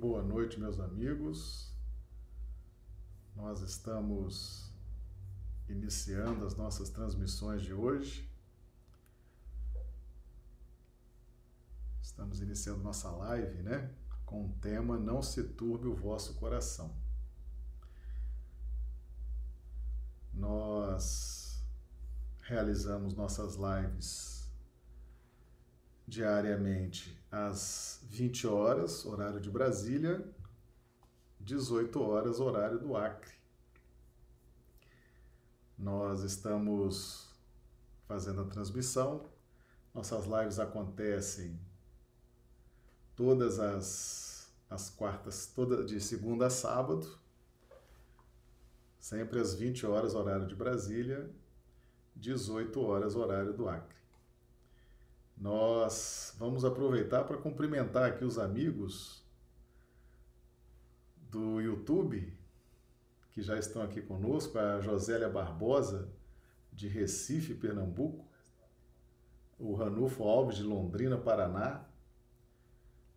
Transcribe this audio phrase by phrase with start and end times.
[0.00, 1.72] Boa noite, meus amigos.
[3.34, 4.72] Nós estamos
[5.68, 8.30] iniciando as nossas transmissões de hoje.
[12.00, 13.92] Estamos iniciando nossa live, né?
[14.24, 16.94] Com o tema Não se turbe o vosso coração.
[20.32, 21.60] Nós
[22.44, 24.37] realizamos nossas lives
[26.08, 30.26] diariamente às 20 horas, horário de Brasília,
[31.38, 33.34] 18 horas, horário do Acre.
[35.78, 37.28] Nós estamos
[38.06, 39.28] fazendo a transmissão.
[39.94, 41.60] Nossas lives acontecem
[43.14, 47.06] todas as, as quartas, toda, de segunda a sábado,
[48.98, 51.30] sempre às 20 horas, horário de Brasília,
[52.16, 53.97] 18 horas, horário do Acre.
[55.40, 59.24] Nós vamos aproveitar para cumprimentar aqui os amigos
[61.30, 62.36] do YouTube
[63.30, 66.08] que já estão aqui conosco, a Josélia Barbosa,
[66.72, 68.26] de Recife, Pernambuco,
[69.58, 71.84] o Ranulfo Alves, de Londrina, Paraná,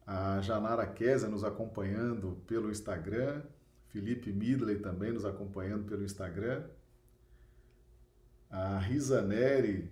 [0.06, 3.42] a Janara Kézia nos acompanhando pelo Instagram,
[3.88, 6.66] Felipe Midley também nos acompanhando pelo Instagram,
[8.48, 9.90] a Risa Neri,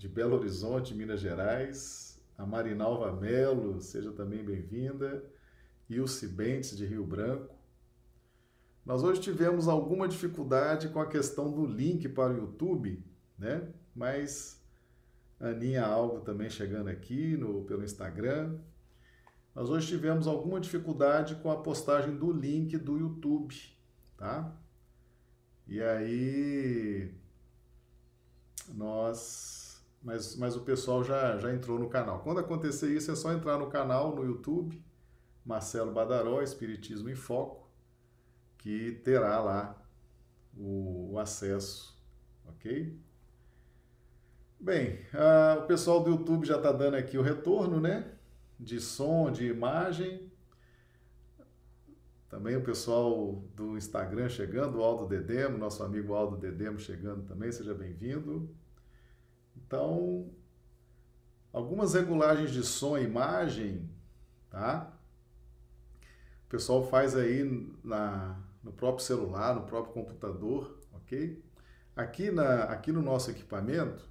[0.00, 5.22] de Belo Horizonte, Minas Gerais, a Marinalva Melo, seja também bem-vinda,
[5.90, 7.54] e o Cibentes, de Rio Branco.
[8.82, 13.04] Nós hoje tivemos alguma dificuldade com a questão do link para o YouTube,
[13.38, 13.68] né?
[13.94, 14.64] Mas
[15.38, 18.58] Aninha Alvo também chegando aqui no, pelo Instagram.
[19.54, 23.54] Nós hoje tivemos alguma dificuldade com a postagem do link do YouTube,
[24.16, 24.56] tá?
[25.68, 27.14] E aí
[28.74, 29.59] nós
[30.02, 32.20] mas, mas o pessoal já, já entrou no canal.
[32.20, 34.82] Quando acontecer isso, é só entrar no canal no YouTube,
[35.44, 37.68] Marcelo Badaró, Espiritismo em Foco,
[38.58, 39.82] que terá lá
[40.56, 41.98] o, o acesso,
[42.46, 42.98] ok?
[44.58, 44.98] Bem,
[45.58, 48.12] o pessoal do YouTube já está dando aqui o retorno, né?
[48.58, 50.30] De som, de imagem.
[52.28, 57.50] Também o pessoal do Instagram chegando, o Aldo Dedemo, nosso amigo Aldo Dedemo chegando também,
[57.50, 58.54] seja bem-vindo.
[59.70, 60.28] Então,
[61.52, 63.88] algumas regulagens de som e imagem,
[64.50, 64.92] tá?
[66.44, 67.44] O pessoal faz aí
[67.84, 71.40] na, no próprio celular, no próprio computador, ok?
[71.94, 74.02] Aqui, na, aqui no nosso equipamento,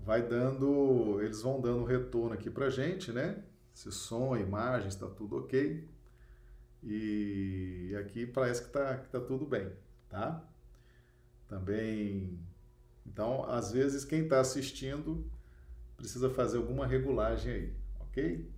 [0.00, 3.44] vai dando, eles vão dando retorno aqui pra gente, né?
[3.72, 5.88] Se som, imagem, está tudo ok.
[6.82, 9.70] E aqui parece que está que tá tudo bem,
[10.08, 10.42] tá?
[11.46, 12.40] Também
[13.06, 15.24] então, às vezes, quem está assistindo
[15.96, 18.50] precisa fazer alguma regulagem aí, ok?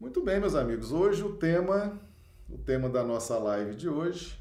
[0.00, 0.92] Muito bem, meus amigos.
[0.92, 2.00] Hoje o tema,
[2.48, 4.38] o tema da nossa live de hoje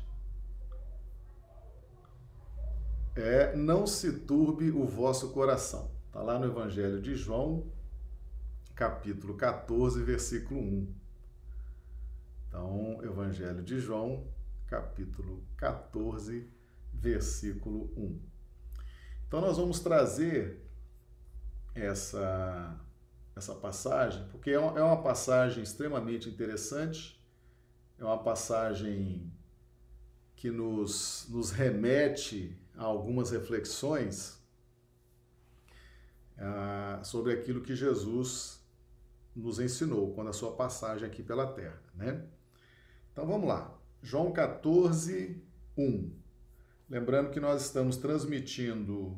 [3.15, 5.91] é não se turbe o vosso coração.
[6.05, 7.65] Está lá no Evangelho de João,
[8.75, 10.95] capítulo 14, versículo 1.
[12.47, 14.27] Então, Evangelho de João,
[14.67, 16.47] capítulo 14,
[16.93, 18.36] versículo 1.
[19.27, 20.61] Então nós vamos trazer
[21.75, 22.79] essa,
[23.35, 27.21] essa passagem, porque é uma, é uma passagem extremamente interessante,
[27.97, 29.31] é uma passagem
[30.35, 34.41] que nos, nos remete a algumas reflexões
[36.37, 38.63] ah, sobre aquilo que Jesus
[39.35, 42.25] nos ensinou quando a sua passagem aqui pela terra, né?
[43.11, 43.77] Então vamos lá.
[44.01, 45.43] João 14,
[45.77, 46.26] 1.
[46.89, 49.17] Lembrando que nós estamos transmitindo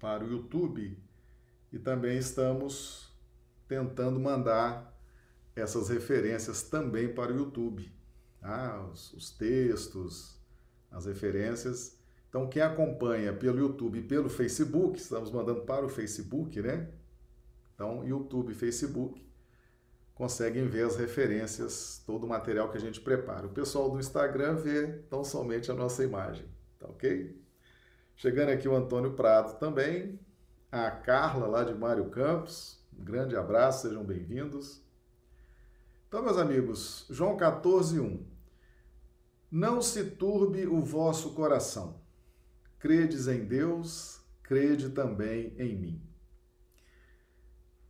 [0.00, 0.98] para o YouTube
[1.72, 3.12] e também estamos
[3.68, 4.92] tentando mandar
[5.54, 7.88] essas referências também para o YouTube.
[8.40, 8.84] Tá?
[8.86, 10.36] Os, os textos,
[10.90, 11.98] as referências.
[12.28, 16.90] Então, quem acompanha pelo YouTube e pelo Facebook, estamos mandando para o Facebook, né?
[17.74, 19.24] Então, YouTube e Facebook
[20.14, 23.46] conseguem ver as referências, todo o material que a gente prepara.
[23.46, 26.46] O pessoal do Instagram vê tão somente a nossa imagem,
[26.78, 27.36] tá ok?
[28.16, 30.20] Chegando aqui o Antônio Prado também,
[30.70, 34.80] a Carla lá de Mário Campos, um grande abraço, sejam bem-vindos.
[36.06, 38.24] Então, meus amigos, João 14, 1.
[39.50, 42.00] Não se turbe o vosso coração.
[42.78, 46.13] Credes em Deus, crede também em mim.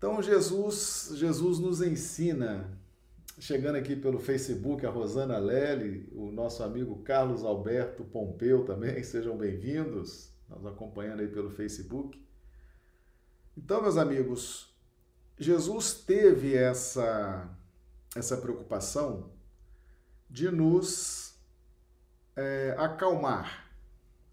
[0.04, 2.78] Então Jesus, Jesus nos ensina,
[3.38, 9.34] chegando aqui pelo Facebook, a Rosana Lely, o nosso amigo Carlos Alberto Pompeu também, sejam
[9.34, 12.22] bem-vindos, nos acompanhando aí pelo Facebook.
[13.56, 14.76] Então, meus amigos,
[15.38, 17.48] Jesus teve essa
[18.14, 19.30] essa preocupação
[20.28, 21.34] de nos
[22.36, 23.72] é, acalmar.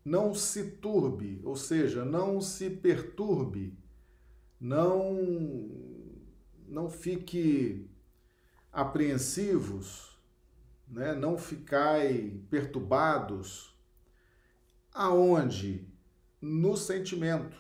[0.04, 3.80] Não se turbe, ou seja, não se perturbe,
[4.62, 5.68] não,
[6.68, 7.90] não fique
[8.72, 10.16] apreensivos,
[10.88, 11.16] né?
[11.16, 13.76] não ficai perturbados.
[14.94, 15.90] Aonde?
[16.40, 17.58] No sentimento,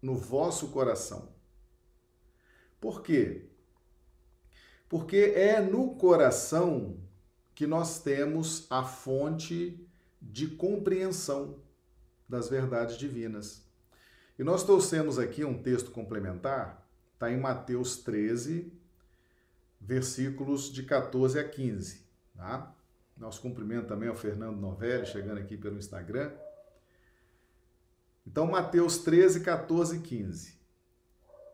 [0.00, 1.32] no vosso coração.
[2.80, 3.48] Por quê?
[4.88, 6.98] Porque é no coração
[7.54, 9.88] que nós temos a fonte
[10.20, 11.58] de compreensão
[12.28, 13.63] das verdades divinas.
[14.38, 18.72] E nós trouxemos aqui um texto complementar, está em Mateus 13,
[19.80, 22.02] versículos de 14 a 15.
[22.36, 22.74] Tá?
[23.16, 26.32] Nosso cumprimento também ao Fernando Novelli, chegando aqui pelo Instagram.
[28.26, 30.54] Então, Mateus 13, 14 e 15.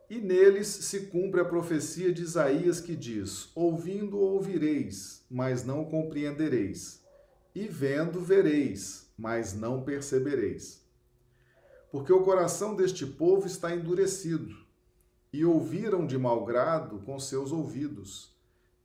[0.09, 7.05] E neles se cumpre a profecia de Isaías que diz: Ouvindo ouvireis, mas não compreendereis,
[7.55, 10.80] e vendo vereis, mas não percebereis.
[11.91, 14.55] Porque o coração deste povo está endurecido,
[15.33, 18.35] e ouviram de mau grado com seus ouvidos,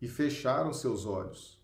[0.01, 1.59] e fecharam seus olhos,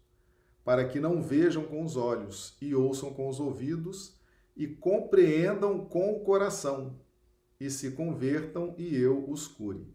[0.64, 4.16] para que não vejam com os olhos, e ouçam com os ouvidos,
[4.56, 6.96] e compreendam com o coração,
[7.60, 9.88] e se convertam, e eu os cure.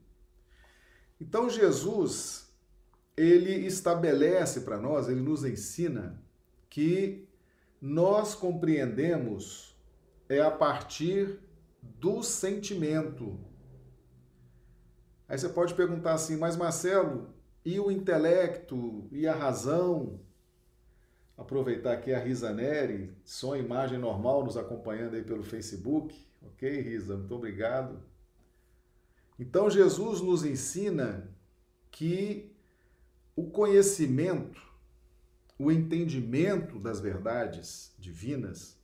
[1.21, 2.53] Então Jesus,
[3.17, 6.21] ele estabelece para nós, ele nos ensina
[6.69, 7.27] que
[7.81, 9.76] nós compreendemos
[10.29, 11.39] é a partir
[11.83, 13.39] do sentimento.
[15.29, 17.35] Aí você pode perguntar assim, mas Marcelo,
[17.65, 20.21] e o intelecto e a razão?
[21.37, 26.27] Aproveitar aqui a Risa Neri, som imagem normal nos acompanhando aí pelo Facebook.
[26.41, 27.17] Ok, Risa?
[27.17, 28.03] Muito obrigado.
[29.39, 31.29] Então Jesus nos ensina
[31.91, 32.51] que
[33.35, 34.63] o conhecimento,
[35.59, 38.79] o entendimento das verdades divinas,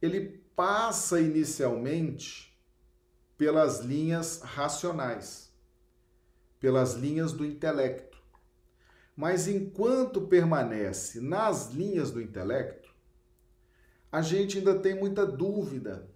[0.00, 2.52] ele passa inicialmente
[3.36, 5.52] pelas linhas racionais,
[6.58, 8.20] pelas linhas do intelecto.
[9.14, 12.92] Mas enquanto permanece nas linhas do intelecto,
[14.10, 16.10] a gente ainda tem muita dúvida,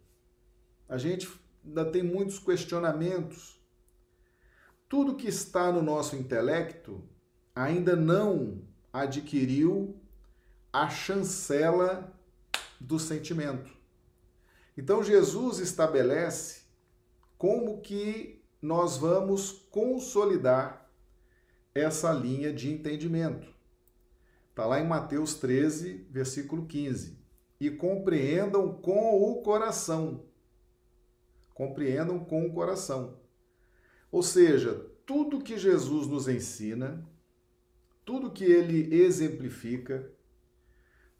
[0.88, 1.30] a gente
[1.64, 3.62] ainda tem muitos questionamentos.
[4.88, 7.08] Tudo que está no nosso intelecto
[7.54, 8.60] ainda não
[8.92, 9.96] adquiriu
[10.72, 12.12] a chancela
[12.80, 13.81] do sentimento.
[14.76, 16.62] Então Jesus estabelece
[17.36, 20.88] como que nós vamos consolidar
[21.74, 23.52] essa linha de entendimento.
[24.50, 27.18] Está lá em Mateus 13, versículo 15.
[27.58, 30.26] E compreendam com o coração.
[31.54, 33.18] Compreendam com o coração.
[34.10, 37.06] Ou seja, tudo que Jesus nos ensina,
[38.04, 40.12] tudo que ele exemplifica,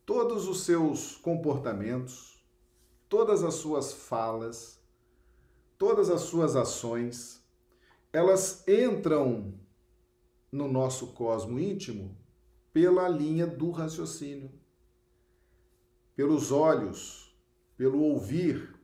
[0.04, 2.31] todos os seus comportamentos,
[3.12, 4.80] todas as suas falas,
[5.76, 7.44] todas as suas ações,
[8.10, 9.52] elas entram
[10.50, 12.16] no nosso cosmo íntimo
[12.72, 14.50] pela linha do raciocínio,
[16.16, 17.36] pelos olhos,
[17.76, 18.74] pelo ouvir,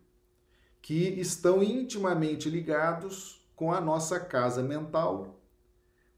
[0.82, 5.40] que estão intimamente ligados com a nossa casa mental,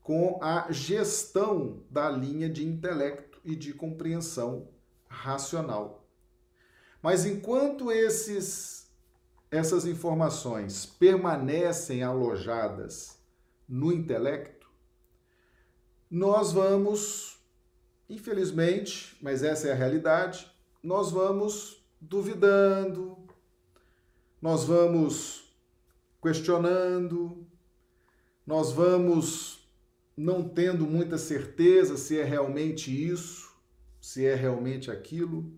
[0.02, 4.66] com a gestão da linha de intelecto e de compreensão
[5.06, 5.99] racional.
[7.02, 8.80] Mas enquanto esses
[9.50, 13.18] essas informações permanecem alojadas
[13.68, 14.70] no intelecto,
[16.08, 17.38] nós vamos,
[18.08, 20.50] infelizmente, mas essa é a realidade,
[20.82, 23.16] nós vamos duvidando,
[24.40, 25.52] nós vamos
[26.22, 27.46] questionando,
[28.46, 29.68] nós vamos
[30.16, 33.50] não tendo muita certeza se é realmente isso,
[34.00, 35.52] se é realmente aquilo.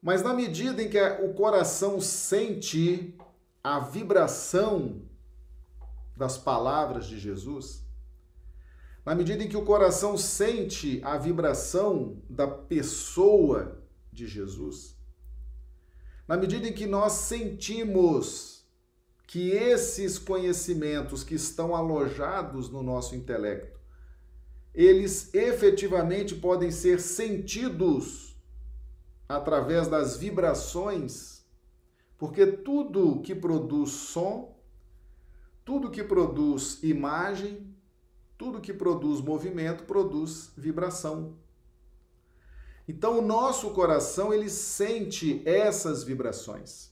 [0.00, 3.16] Mas na medida em que o coração sente
[3.62, 5.02] a vibração
[6.16, 7.84] das palavras de Jesus,
[9.04, 14.96] na medida em que o coração sente a vibração da pessoa de Jesus,
[16.26, 18.66] na medida em que nós sentimos
[19.26, 23.78] que esses conhecimentos que estão alojados no nosso intelecto,
[24.74, 28.37] eles efetivamente podem ser sentidos
[29.28, 31.44] através das vibrações,
[32.16, 34.56] porque tudo que produz som,
[35.64, 37.74] tudo que produz imagem,
[38.38, 41.36] tudo que produz movimento produz vibração.
[42.88, 46.90] Então o nosso coração ele sente essas vibrações.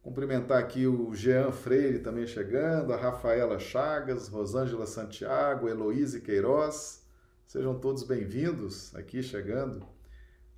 [0.00, 7.02] Cumprimentar aqui o Jean Freire também chegando, a Rafaela Chagas, Rosângela Santiago, Heloíse Queiroz.
[7.46, 9.86] Sejam todos bem-vindos aqui chegando.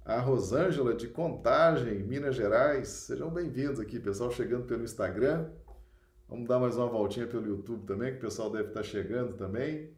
[0.04, 2.88] A Rosângela de Contagem, Minas Gerais.
[2.88, 5.48] Sejam bem-vindos aqui, pessoal chegando pelo Instagram.
[6.28, 9.90] Vamos dar mais uma voltinha pelo YouTube também, que o pessoal deve estar chegando também.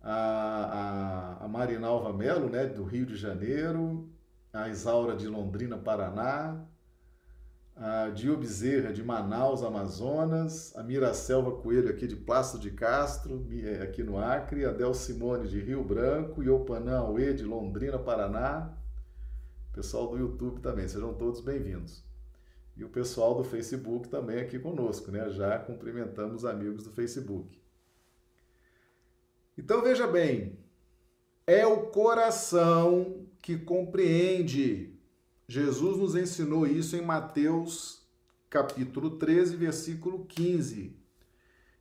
[0.00, 4.08] A, a, a Marinalva Melo, né, do Rio de Janeiro.
[4.50, 6.66] A Isaura de Londrina, Paraná
[7.76, 13.82] a Dio Bezerra, de Manaus, Amazonas, a Miracelva Coelho, aqui de Plácido de Castro, é,
[13.82, 18.72] aqui no Acre, a Del Simone, de Rio Branco, e Opanã Aue, de Londrina, Paraná.
[19.76, 22.02] Pessoal do YouTube também, sejam todos bem-vindos.
[22.78, 25.28] E o pessoal do Facebook também aqui conosco, né?
[25.28, 27.60] Já cumprimentamos os amigos do Facebook.
[29.58, 30.58] Então veja bem,
[31.46, 34.98] é o coração que compreende
[35.46, 38.08] Jesus nos ensinou isso em Mateus
[38.48, 40.98] capítulo 13, versículo 15.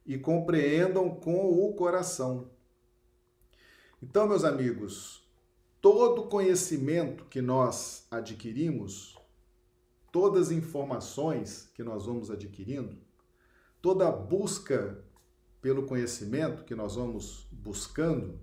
[0.06, 2.52] E compreendam com o coração.
[4.04, 5.25] Então, meus amigos,
[5.86, 9.16] todo conhecimento que nós adquirimos,
[10.12, 12.98] todas as informações que nós vamos adquirindo,
[13.84, 15.06] toda busca
[15.62, 18.40] pelo conhecimento que nós vamos buscando,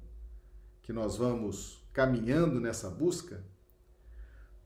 [0.83, 3.45] que nós vamos caminhando nessa busca,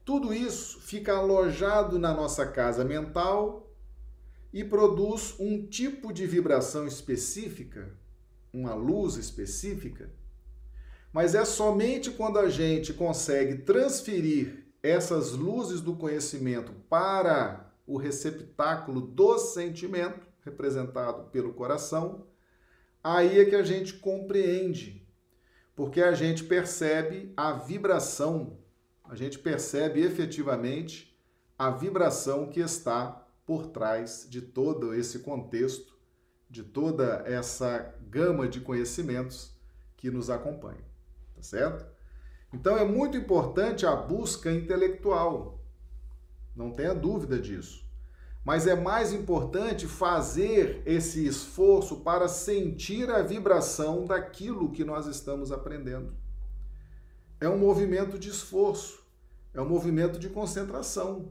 [0.04, 3.74] tudo isso fica alojado na nossa casa mental
[4.52, 7.96] e produz um tipo de vibração específica,
[8.52, 10.10] uma luz específica.
[11.16, 19.00] Mas é somente quando a gente consegue transferir essas luzes do conhecimento para o receptáculo
[19.00, 22.26] do sentimento, representado pelo coração,
[23.02, 25.08] aí é que a gente compreende,
[25.74, 28.58] porque a gente percebe a vibração
[29.08, 31.16] a gente percebe efetivamente
[31.58, 35.96] a vibração que está por trás de todo esse contexto,
[36.50, 39.54] de toda essa gama de conhecimentos
[39.96, 40.84] que nos acompanha,
[41.36, 41.86] tá certo?
[42.52, 45.60] Então é muito importante a busca intelectual,
[46.56, 47.86] não tenha dúvida disso.
[48.44, 55.52] Mas é mais importante fazer esse esforço para sentir a vibração daquilo que nós estamos
[55.52, 56.14] aprendendo
[57.40, 59.04] é um movimento de esforço,
[59.52, 61.30] é um movimento de concentração,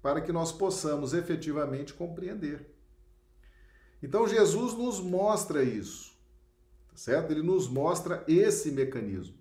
[0.00, 2.70] para que nós possamos efetivamente compreender.
[4.02, 6.13] Então Jesus nos mostra isso,
[6.94, 7.30] certo?
[7.30, 9.36] Ele nos mostra esse mecanismo.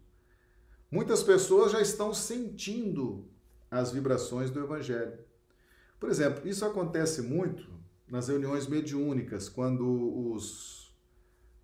[0.92, 3.28] Muitas pessoas já estão sentindo
[3.70, 5.18] as vibrações do Evangelho.
[6.00, 7.68] Por exemplo, isso acontece muito
[8.08, 10.96] nas reuniões mediúnicas, quando os,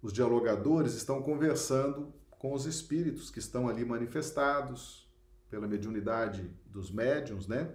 [0.01, 5.07] os dialogadores estão conversando com os espíritos que estão ali manifestados
[5.49, 7.71] pela mediunidade dos médiums, né?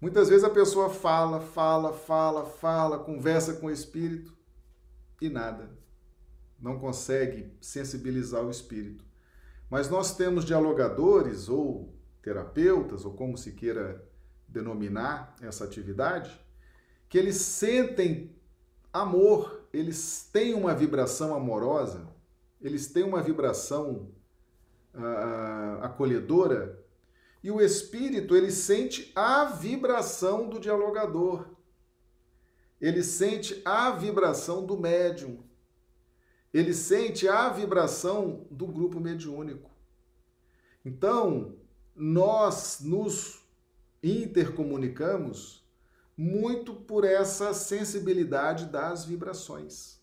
[0.00, 4.36] Muitas vezes a pessoa fala, fala, fala, fala, conversa com o espírito
[5.20, 5.70] e nada.
[6.62, 9.04] Não consegue sensibilizar o espírito.
[9.68, 14.02] Mas nós temos dialogadores ou terapeutas, ou como se queira
[14.48, 16.40] denominar essa atividade,
[17.08, 18.34] que eles sentem
[18.92, 22.12] amor, eles têm uma vibração amorosa
[22.62, 24.08] eles têm uma vibração
[24.94, 26.80] uh, acolhedora
[27.42, 31.50] e o espírito ele sente a vibração do dialogador.
[32.80, 35.42] Ele sente a vibração do médium.
[36.52, 39.70] Ele sente a vibração do grupo mediúnico.
[40.84, 41.56] Então,
[41.94, 43.40] nós nos
[44.02, 45.62] intercomunicamos
[46.16, 50.00] muito por essa sensibilidade das vibrações.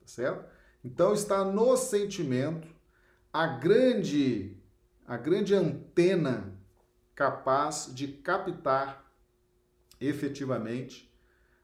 [0.00, 0.44] Tá certo?
[0.84, 2.68] Então está no sentimento
[3.32, 4.56] a grande
[5.06, 6.58] a grande antena
[7.14, 9.04] capaz de captar
[10.00, 11.12] efetivamente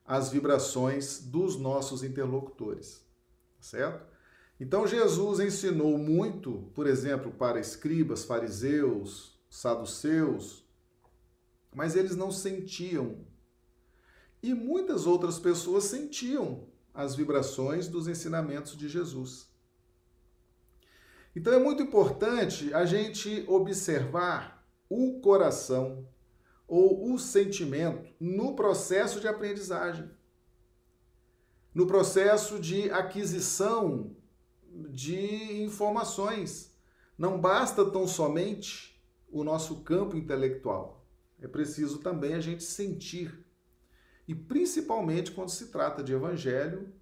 [0.04, 3.06] as vibrações dos nossos interlocutores,
[3.60, 4.06] certo?
[4.58, 10.64] Então Jesus ensinou muito, por exemplo, para escribas, fariseus, saduceus,
[11.74, 13.24] mas eles não sentiam.
[14.42, 19.48] E muitas outras pessoas sentiam as vibrações dos ensinamentos de Jesus.
[21.34, 26.08] Então é muito importante a gente observar o coração
[26.66, 30.10] ou o sentimento no processo de aprendizagem,
[31.74, 34.16] no processo de aquisição
[34.90, 36.76] de informações.
[37.16, 39.00] Não basta tão somente
[39.30, 41.06] o nosso campo intelectual.
[41.40, 43.44] É preciso também a gente sentir
[44.26, 46.92] e principalmente quando se trata de evangelho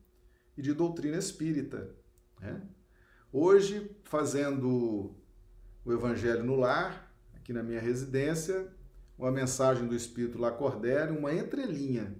[0.56, 1.94] e de doutrina espírita.
[2.40, 2.62] Né?
[3.32, 5.14] Hoje, fazendo
[5.84, 8.72] o evangelho no lar, aqui na minha residência,
[9.18, 12.16] uma mensagem do Espírito Lacordaire, uma entrelinha,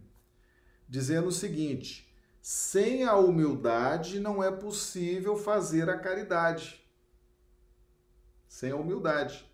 [0.88, 2.07] dizendo o seguinte:
[2.50, 6.82] sem a humildade não é possível fazer a caridade.
[8.48, 9.46] Sem a humildade.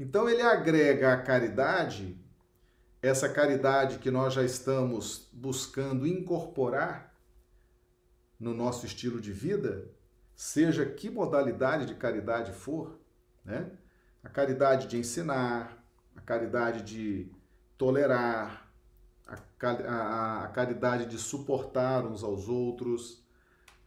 [0.00, 2.20] Então ele agrega a caridade,
[3.00, 7.14] essa caridade que nós já estamos buscando incorporar
[8.40, 9.88] no nosso estilo de vida,
[10.34, 12.98] seja que modalidade de caridade for,
[13.44, 13.70] né?
[14.24, 15.80] A caridade de ensinar,
[16.16, 17.30] a caridade de
[17.78, 18.63] tolerar,
[19.26, 23.24] a, a, caridade de suportar uns aos outros,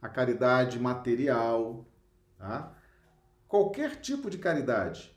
[0.02, 1.86] a caridade material,
[2.36, 2.74] tá?
[3.46, 5.16] Qualquer tipo de caridade.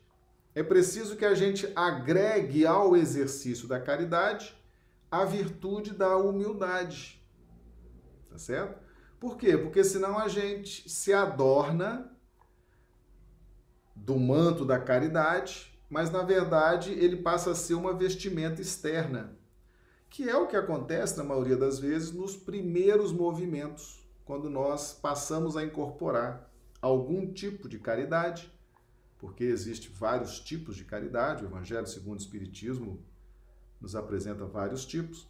[0.54, 4.54] É preciso que a gente agregue ao exercício da caridade
[5.10, 7.22] a virtude da humildade.
[8.30, 8.80] Tá certo?
[9.20, 9.56] Por quê?
[9.56, 12.10] Porque senão a gente se adorna
[13.94, 19.36] do manto da caridade, mas na verdade ele passa a ser uma vestimenta externa,
[20.12, 25.56] que é o que acontece na maioria das vezes nos primeiros movimentos, quando nós passamos
[25.56, 26.48] a incorporar
[26.80, 28.52] algum tipo de caridade,
[29.18, 33.02] porque existe vários tipos de caridade, o Evangelho segundo o Espiritismo
[33.80, 35.28] nos apresenta vários tipos.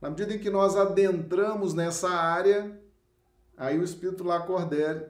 [0.00, 2.78] Na medida em que nós adentramos nessa área,
[3.56, 5.06] Aí o Espírito Lacordaire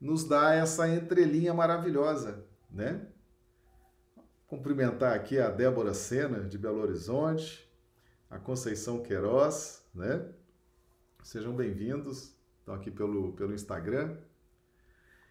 [0.00, 3.06] nos dá essa entrelinha maravilhosa, né?
[4.46, 7.67] Cumprimentar aqui a Débora Sena, de Belo Horizonte,
[8.30, 10.26] a Conceição Queiroz, né?
[11.22, 14.16] Sejam bem-vindos, estão aqui pelo, pelo Instagram.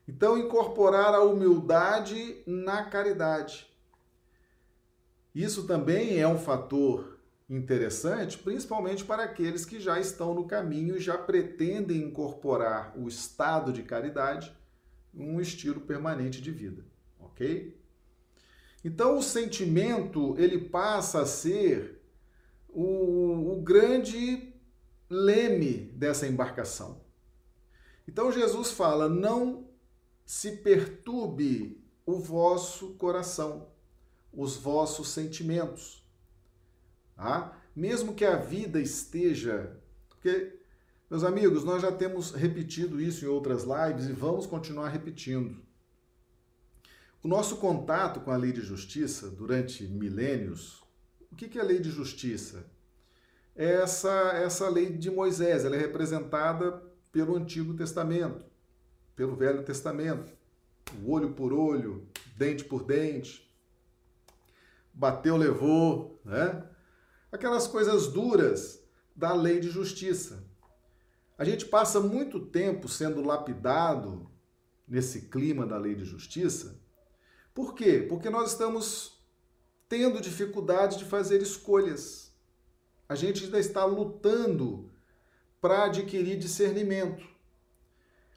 [0.07, 3.67] Então, incorporar a humildade na caridade.
[5.33, 10.99] Isso também é um fator interessante, principalmente para aqueles que já estão no caminho e
[10.99, 14.55] já pretendem incorporar o estado de caridade
[15.13, 16.85] um estilo permanente de vida,
[17.19, 17.79] ok?
[18.83, 21.96] Então o sentimento ele passa a ser
[22.69, 24.53] o, o grande
[25.09, 27.01] leme dessa embarcação.
[28.07, 29.67] Então Jesus fala: não
[30.25, 33.67] se perturbe o vosso coração,
[34.31, 36.05] os vossos sentimentos.
[37.15, 37.57] Tá?
[37.75, 39.77] Mesmo que a vida esteja.
[40.07, 40.59] Porque,
[41.09, 45.65] meus amigos, nós já temos repetido isso em outras lives e vamos continuar repetindo.
[47.23, 50.83] O nosso contato com a lei de justiça durante milênios,
[51.31, 52.65] o que é a lei de justiça?
[53.55, 58.45] É essa, essa lei de Moisés, ela é representada pelo Antigo Testamento,
[59.15, 60.31] pelo Velho Testamento.
[61.03, 63.51] O olho por olho, dente por dente,
[64.93, 66.63] bateu, levou, né?
[67.31, 68.83] aquelas coisas duras
[69.15, 70.43] da lei de justiça.
[71.37, 74.29] A gente passa muito tempo sendo lapidado
[74.87, 76.79] nesse clima da lei de justiça.
[77.53, 78.05] Por quê?
[78.07, 79.16] Porque nós estamos
[79.89, 82.35] tendo dificuldade de fazer escolhas.
[83.07, 84.91] A gente ainda está lutando
[85.61, 87.25] para adquirir discernimento.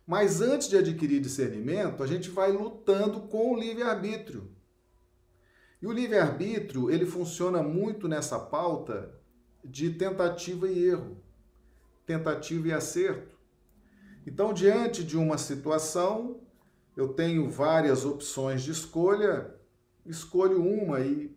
[0.07, 4.51] Mas antes de adquirir discernimento, a gente vai lutando com o livre-arbítrio.
[5.81, 9.15] E o livre-arbítrio, ele funciona muito nessa pauta
[9.65, 11.17] de tentativa e erro,
[12.07, 13.39] tentativa e acerto.
[14.27, 16.41] Então, diante de uma situação,
[16.97, 19.55] eu tenho várias opções de escolha,
[20.05, 21.35] escolho uma e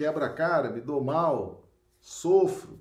[0.00, 1.68] quebra a cara, me dou mal,
[2.00, 2.80] sofro.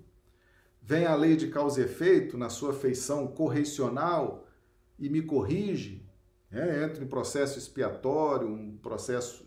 [0.81, 4.47] Vem a lei de causa e efeito na sua feição correcional
[4.97, 6.07] e me corrige.
[6.49, 9.45] É, entro em processo expiatório, um processo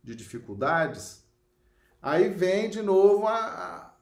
[0.00, 1.26] de dificuldades,
[2.00, 3.96] aí vem de novo a,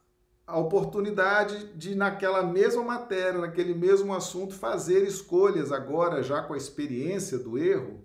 [0.47, 6.59] a oportunidade de, naquela mesma matéria, naquele mesmo assunto, fazer escolhas agora, já com a
[6.59, 8.05] experiência do erro.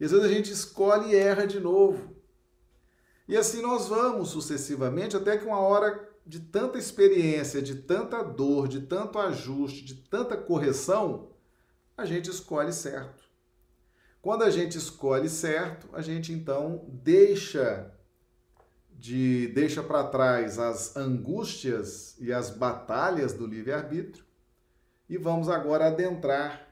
[0.00, 2.17] E às vezes a gente escolhe e erra de novo.
[3.28, 8.66] E assim nós vamos sucessivamente, até que uma hora de tanta experiência, de tanta dor,
[8.66, 11.30] de tanto ajuste, de tanta correção,
[11.96, 13.22] a gente escolhe certo.
[14.22, 17.92] Quando a gente escolhe certo, a gente então deixa
[18.90, 24.24] de deixa para trás as angústias e as batalhas do livre-arbítrio
[25.08, 26.68] e vamos agora adentrar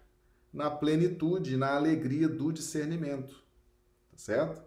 [0.53, 3.35] na plenitude, na alegria do discernimento.
[4.11, 4.66] Tá certo?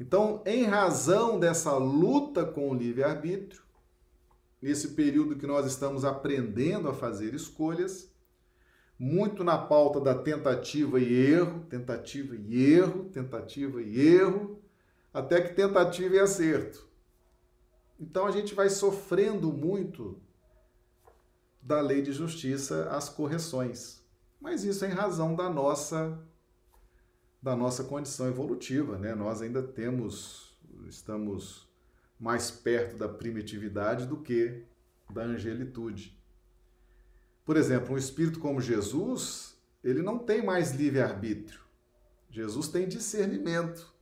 [0.00, 3.62] Então, em razão dessa luta com o livre-arbítrio,
[4.62, 8.10] nesse período que nós estamos aprendendo a fazer escolhas,
[8.98, 14.60] muito na pauta da tentativa e erro, tentativa e erro, tentativa e erro,
[15.12, 16.86] até que tentativa e acerto.
[17.98, 20.20] Então a gente vai sofrendo muito
[21.60, 24.02] da lei de justiça as correções.
[24.40, 26.18] Mas isso é em razão da nossa
[27.42, 29.14] da nossa condição evolutiva, né?
[29.14, 30.48] Nós ainda temos
[30.88, 31.68] estamos
[32.18, 34.64] mais perto da primitividade do que
[35.10, 36.18] da angelitude.
[37.44, 41.60] Por exemplo, um espírito como Jesus, ele não tem mais livre-arbítrio.
[42.30, 43.92] Jesus tem discernimento.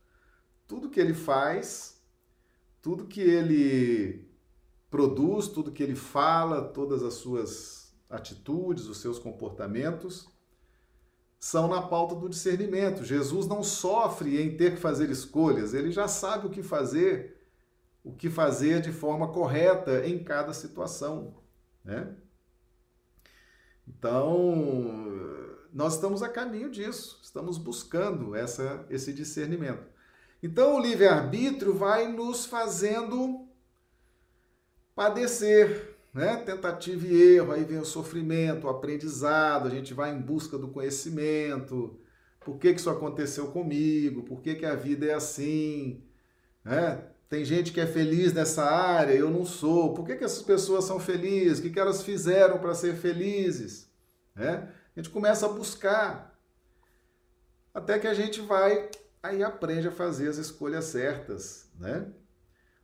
[0.67, 2.01] Tudo que ele faz,
[2.81, 4.27] tudo que ele
[4.89, 10.27] produz, tudo que ele fala, todas as suas atitudes, os seus comportamentos,
[11.39, 13.03] são na pauta do discernimento.
[13.05, 17.37] Jesus não sofre em ter que fazer escolhas, ele já sabe o que fazer,
[18.03, 21.35] o que fazer de forma correta em cada situação,
[21.83, 22.15] né?
[23.87, 24.53] Então,
[25.73, 29.87] nós estamos a caminho disso, estamos buscando essa, esse discernimento.
[30.43, 33.47] Então, o livre-arbítrio vai nos fazendo
[34.93, 36.35] padecer, né?
[36.37, 40.67] Tentativa e erro, aí vem o sofrimento, o aprendizado, a gente vai em busca do
[40.69, 41.95] conhecimento.
[42.39, 44.23] Por que, que isso aconteceu comigo?
[44.23, 46.03] Por que, que a vida é assim?
[46.65, 47.03] Né?
[47.29, 49.93] Tem gente que é feliz nessa área, eu não sou.
[49.93, 51.59] Por que, que essas pessoas são felizes?
[51.59, 53.87] O que, que elas fizeram para ser felizes?
[54.33, 54.67] Né?
[54.95, 56.35] A gente começa a buscar.
[57.71, 58.89] Até que a gente vai,
[59.21, 61.69] aí aprende a fazer as escolhas certas.
[61.77, 62.07] Né?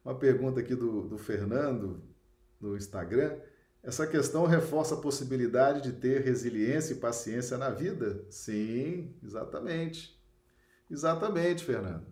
[0.05, 2.12] Uma pergunta aqui do, do Fernando,
[2.63, 3.37] no Instagram.
[3.83, 8.25] Essa questão reforça a possibilidade de ter resiliência e paciência na vida?
[8.29, 10.17] Sim, exatamente.
[10.89, 12.07] Exatamente, Fernando.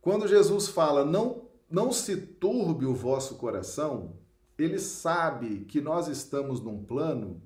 [0.00, 4.16] Quando Jesus fala, não, não se turbe o vosso coração,
[4.56, 7.42] ele sabe que nós estamos num plano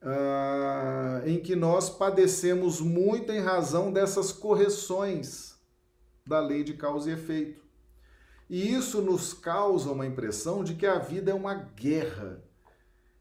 [0.00, 5.54] ah, em que nós padecemos muito em razão dessas correções
[6.26, 7.63] da lei de causa e efeito.
[8.48, 12.42] E isso nos causa uma impressão de que a vida é uma guerra,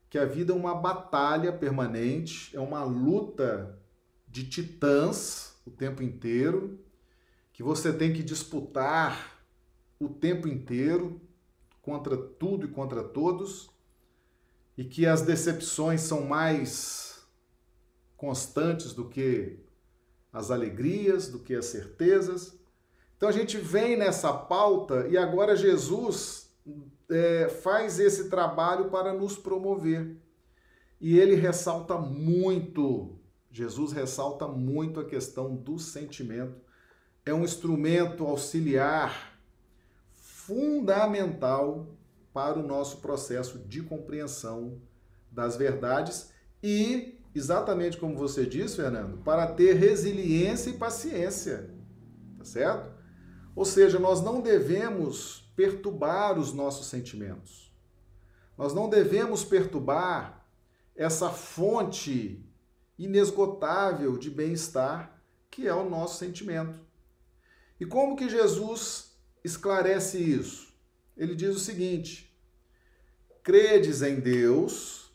[0.09, 3.79] que a vida é uma batalha permanente, é uma luta
[4.27, 6.79] de titãs o tempo inteiro,
[7.53, 9.45] que você tem que disputar
[9.99, 11.21] o tempo inteiro
[11.81, 13.69] contra tudo e contra todos,
[14.77, 17.25] e que as decepções são mais
[18.17, 19.59] constantes do que
[20.31, 22.57] as alegrias, do que as certezas.
[23.23, 26.53] Então a gente vem nessa pauta e agora Jesus
[27.09, 30.17] é, faz esse trabalho para nos promover.
[30.99, 33.17] E ele ressalta muito,
[33.49, 36.59] Jesus ressalta muito a questão do sentimento
[37.25, 39.39] é um instrumento auxiliar
[40.11, 41.95] fundamental
[42.33, 44.81] para o nosso processo de compreensão
[45.31, 46.29] das verdades
[46.61, 51.73] e, exatamente como você disse, Fernando, para ter resiliência e paciência,
[52.37, 52.92] tá certo?
[53.55, 57.71] Ou seja, nós não devemos perturbar os nossos sentimentos.
[58.57, 60.47] Nós não devemos perturbar
[60.95, 62.43] essa fonte
[62.97, 66.79] inesgotável de bem-estar que é o nosso sentimento.
[67.79, 70.73] E como que Jesus esclarece isso?
[71.15, 72.35] Ele diz o seguinte:
[73.43, 75.11] credes em Deus,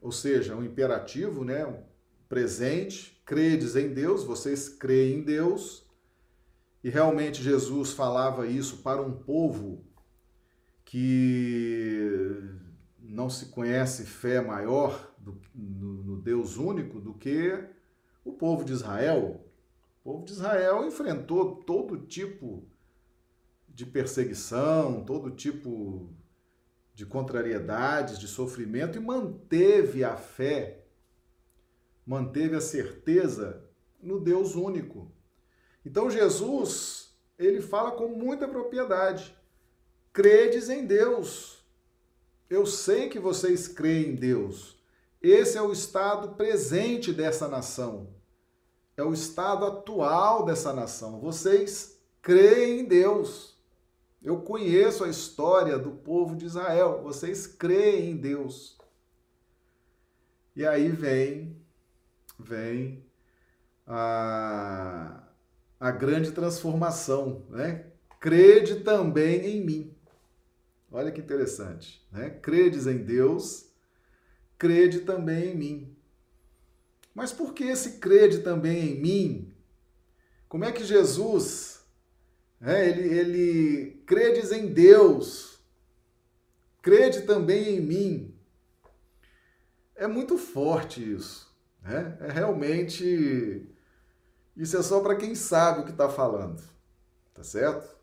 [0.00, 1.82] ou seja, um imperativo, né, um
[2.28, 5.84] presente, credes em Deus, vocês creem em Deus.
[6.82, 9.84] E realmente Jesus falava isso para um povo
[10.84, 12.58] que
[12.98, 17.64] não se conhece fé maior do, no, no Deus único do que
[18.24, 19.44] o povo de Israel.
[20.02, 22.66] O povo de Israel enfrentou todo tipo
[23.68, 26.10] de perseguição, todo tipo
[26.94, 30.86] de contrariedades, de sofrimento e manteve a fé,
[32.04, 33.64] manteve a certeza
[34.02, 35.12] no Deus único.
[35.84, 39.36] Então Jesus, ele fala com muita propriedade:
[40.12, 41.64] credes em Deus.
[42.48, 44.76] Eu sei que vocês creem em Deus.
[45.22, 48.08] Esse é o estado presente dessa nação
[49.00, 51.20] é o estado atual dessa nação.
[51.20, 53.58] Vocês creem em Deus.
[54.22, 57.00] Eu conheço a história do povo de Israel.
[57.02, 58.78] Vocês creem em Deus.
[60.54, 61.56] E aí vem,
[62.38, 63.02] vem
[63.86, 65.19] a,
[65.80, 67.86] a grande transformação, né?
[68.20, 69.96] Crede também em mim.
[70.92, 72.28] Olha que interessante, né?
[72.28, 73.70] Credes em Deus,
[74.58, 75.96] crede também em mim.
[77.14, 79.54] Mas por que esse crede também em mim?
[80.48, 81.82] Como é que Jesus,
[82.60, 85.60] é, ele, ele credes em Deus,
[86.82, 88.34] crede também em mim?
[89.94, 91.50] É muito forte isso.
[91.82, 92.18] Né?
[92.20, 93.66] É realmente.
[94.60, 96.62] Isso é só para quem sabe o que está falando.
[97.32, 97.96] Tá certo?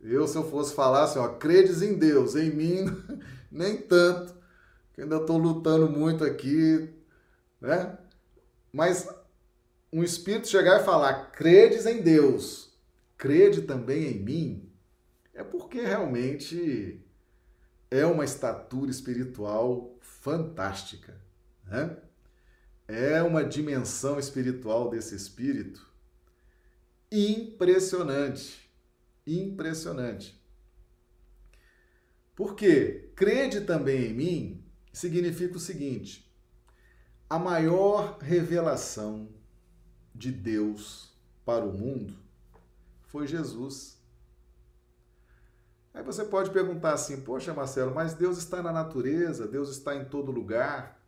[0.00, 2.84] Eu, se eu fosse falar assim, ó, credes em Deus, em mim,
[3.50, 4.32] nem tanto,
[4.94, 6.88] que ainda estou lutando muito aqui,
[7.60, 7.98] né?
[8.72, 9.08] Mas
[9.92, 12.72] um espírito chegar e falar, credes em Deus,
[13.16, 14.72] crede também em mim,
[15.34, 17.04] é porque realmente
[17.90, 21.20] é uma estatura espiritual fantástica,
[21.64, 21.96] né?
[22.86, 25.87] É uma dimensão espiritual desse espírito
[27.10, 28.70] impressionante,
[29.26, 30.38] impressionante.
[32.34, 36.32] Porque crede também em mim significa o seguinte:
[37.28, 39.28] a maior revelação
[40.14, 41.12] de Deus
[41.44, 42.14] para o mundo
[43.02, 43.98] foi Jesus.
[45.92, 50.04] Aí você pode perguntar assim: Poxa, Marcelo, mas Deus está na natureza, Deus está em
[50.04, 51.02] todo lugar.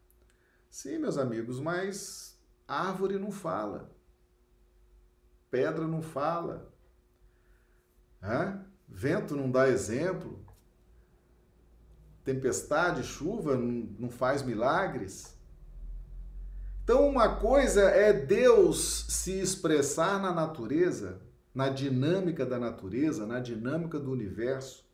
[0.69, 3.91] Sim, meus amigos, mas árvore não fala,
[5.51, 6.73] pedra não fala,
[8.23, 8.65] Hã?
[8.89, 10.45] vento não dá exemplo,
[12.25, 15.37] tempestade, chuva não faz milagres.
[16.85, 21.21] Então, uma coisa é Deus se expressar na natureza
[21.55, 24.89] na dinâmica da natureza, na dinâmica do universo.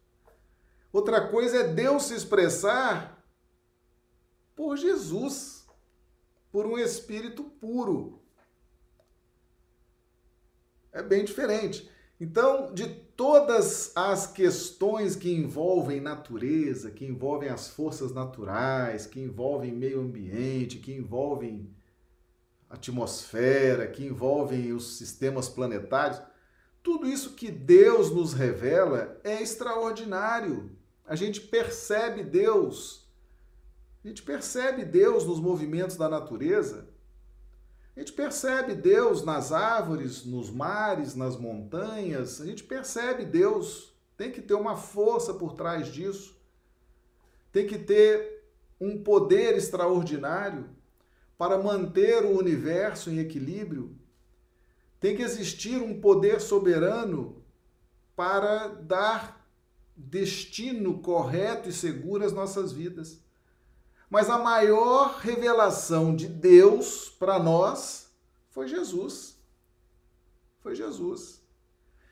[0.93, 3.23] Outra coisa é Deus se expressar
[4.55, 5.67] por Jesus,
[6.51, 8.16] por um espírito puro.
[10.97, 11.91] É bem diferente.
[12.19, 19.73] Então, de todas as questões que envolvem natureza, que envolvem as forças naturais, que envolvem
[19.73, 21.71] meio ambiente, que envolvem
[22.71, 26.23] atmosfera, que envolvem os sistemas planetários,
[26.83, 30.71] tudo isso que Deus nos revela é extraordinário.
[31.05, 33.07] A gente percebe Deus.
[34.03, 36.86] A gente percebe Deus nos movimentos da natureza.
[37.97, 42.41] A gente percebe Deus nas árvores, nos mares, nas montanhas.
[42.41, 43.95] A gente percebe Deus.
[44.17, 46.37] Tem que ter uma força por trás disso.
[47.51, 48.45] Tem que ter
[48.79, 50.69] um poder extraordinário
[51.39, 53.97] para manter o universo em equilíbrio
[54.99, 57.43] tem que existir um poder soberano
[58.15, 59.47] para dar
[59.95, 63.21] destino correto e seguro às nossas vidas.
[64.09, 68.09] Mas a maior revelação de Deus para nós
[68.51, 69.37] foi Jesus.
[70.61, 71.43] Foi Jesus.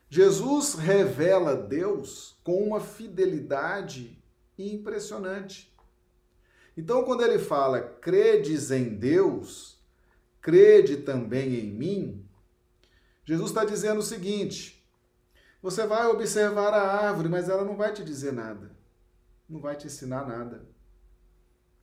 [0.08, 4.20] Jesus revela Deus com uma fidelidade
[4.58, 5.72] impressionante.
[6.76, 9.78] Então, quando ele fala, credes em Deus,
[10.40, 12.28] crede também em mim,
[13.24, 14.84] Jesus está dizendo o seguinte:
[15.62, 18.72] você vai observar a árvore, mas ela não vai te dizer nada,
[19.48, 20.73] não vai te ensinar nada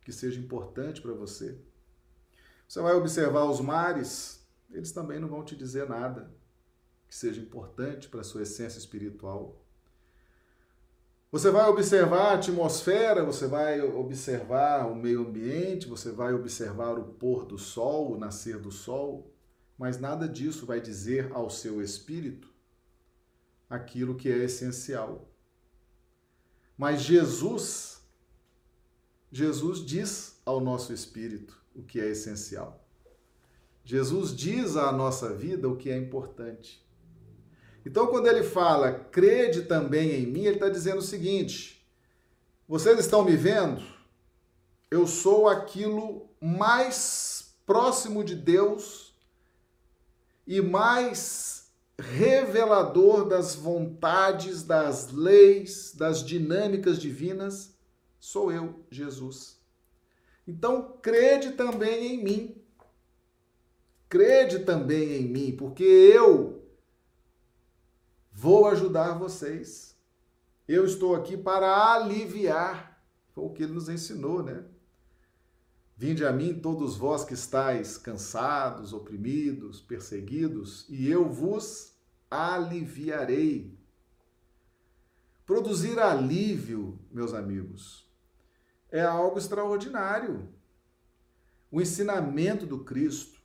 [0.04, 1.58] que seja importante para você.
[2.68, 6.32] Você vai observar os mares, eles também não vão te dizer nada
[7.08, 9.62] que seja importante para a sua essência espiritual.
[11.32, 17.14] Você vai observar a atmosfera, você vai observar o meio ambiente, você vai observar o
[17.14, 19.32] pôr do sol, o nascer do sol
[19.82, 22.48] mas nada disso vai dizer ao seu espírito
[23.68, 25.28] aquilo que é essencial.
[26.78, 27.91] Mas Jesus,
[29.32, 32.86] Jesus diz ao nosso espírito o que é essencial.
[33.84, 36.86] Jesus diz à nossa vida o que é importante.
[37.86, 41.88] Então, quando ele fala, crede também em mim, ele está dizendo o seguinte:
[42.68, 43.82] vocês estão me vendo?
[44.90, 49.16] Eu sou aquilo mais próximo de Deus
[50.46, 57.74] e mais revelador das vontades, das leis, das dinâmicas divinas,
[58.22, 59.60] sou eu, Jesus.
[60.48, 62.64] Então, crede também em mim.
[64.08, 66.64] Crede também em mim, porque eu
[68.32, 69.98] vou ajudar vocês.
[70.68, 73.04] Eu estou aqui para aliviar.
[73.34, 74.64] Foi o que ele nos ensinou, né?
[75.98, 81.94] Vinde a mim todos vós que estáis cansados, oprimidos, perseguidos, e eu vos
[82.30, 83.78] aliviarei.
[85.46, 88.11] Produzir alívio, meus amigos,
[88.92, 90.50] é algo extraordinário.
[91.72, 93.42] O ensinamento do Cristo,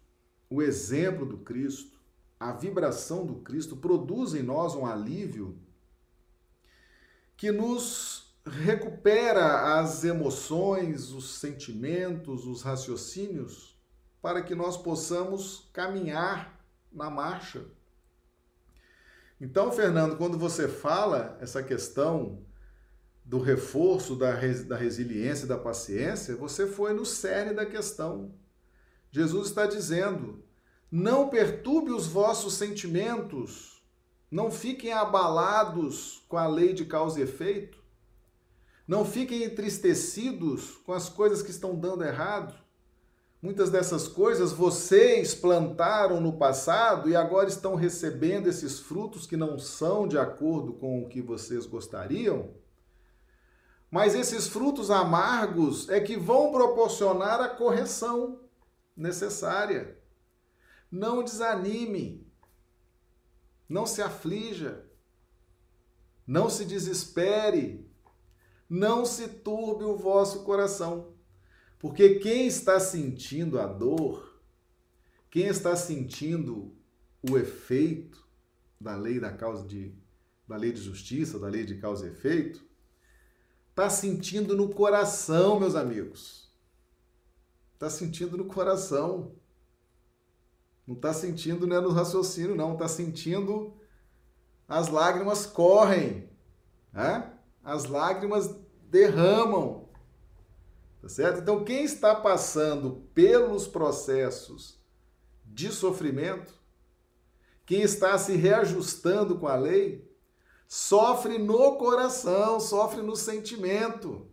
[0.50, 1.96] o exemplo do Cristo,
[2.38, 5.58] a vibração do Cristo produz em nós um alívio
[7.36, 13.78] que nos recupera as emoções, os sentimentos, os raciocínios,
[14.20, 16.58] para que nós possamos caminhar
[16.92, 17.64] na marcha.
[19.40, 22.45] Então, Fernando, quando você fala essa questão
[23.26, 28.32] do reforço da, res, da resiliência e da paciência, você foi no cerne da questão.
[29.10, 30.42] Jesus está dizendo:
[30.90, 33.84] não perturbe os vossos sentimentos,
[34.30, 37.84] não fiquem abalados com a lei de causa e efeito.
[38.86, 42.54] Não fiquem entristecidos com as coisas que estão dando errado,
[43.46, 49.58] Muitas dessas coisas vocês plantaram no passado e agora estão recebendo esses frutos que não
[49.58, 52.50] são de acordo com o que vocês gostariam.
[53.90, 58.40] Mas esses frutos amargos é que vão proporcionar a correção
[58.96, 59.98] necessária.
[60.90, 62.26] Não desanime,
[63.68, 64.84] não se aflija,
[66.26, 67.88] não se desespere,
[68.68, 71.14] não se turbe o vosso coração.
[71.78, 74.40] Porque quem está sentindo a dor,
[75.30, 76.74] quem está sentindo
[77.28, 78.26] o efeito
[78.80, 79.94] da lei da causa de
[80.46, 82.65] da lei de justiça, da lei de causa e efeito,
[83.76, 86.50] está sentindo no coração, meus amigos.
[87.74, 89.36] Está sentindo no coração.
[90.86, 92.72] Não está sentindo né, no raciocínio, não.
[92.72, 93.76] Está sentindo.
[94.66, 96.26] As lágrimas correm.
[96.90, 97.30] Né?
[97.62, 98.56] As lágrimas
[98.88, 99.90] derramam.
[101.02, 101.40] Tá certo?
[101.40, 104.80] Então, quem está passando pelos processos
[105.44, 106.54] de sofrimento,
[107.66, 110.10] quem está se reajustando com a lei,
[110.68, 114.26] sofre no coração, sofre no sentimento.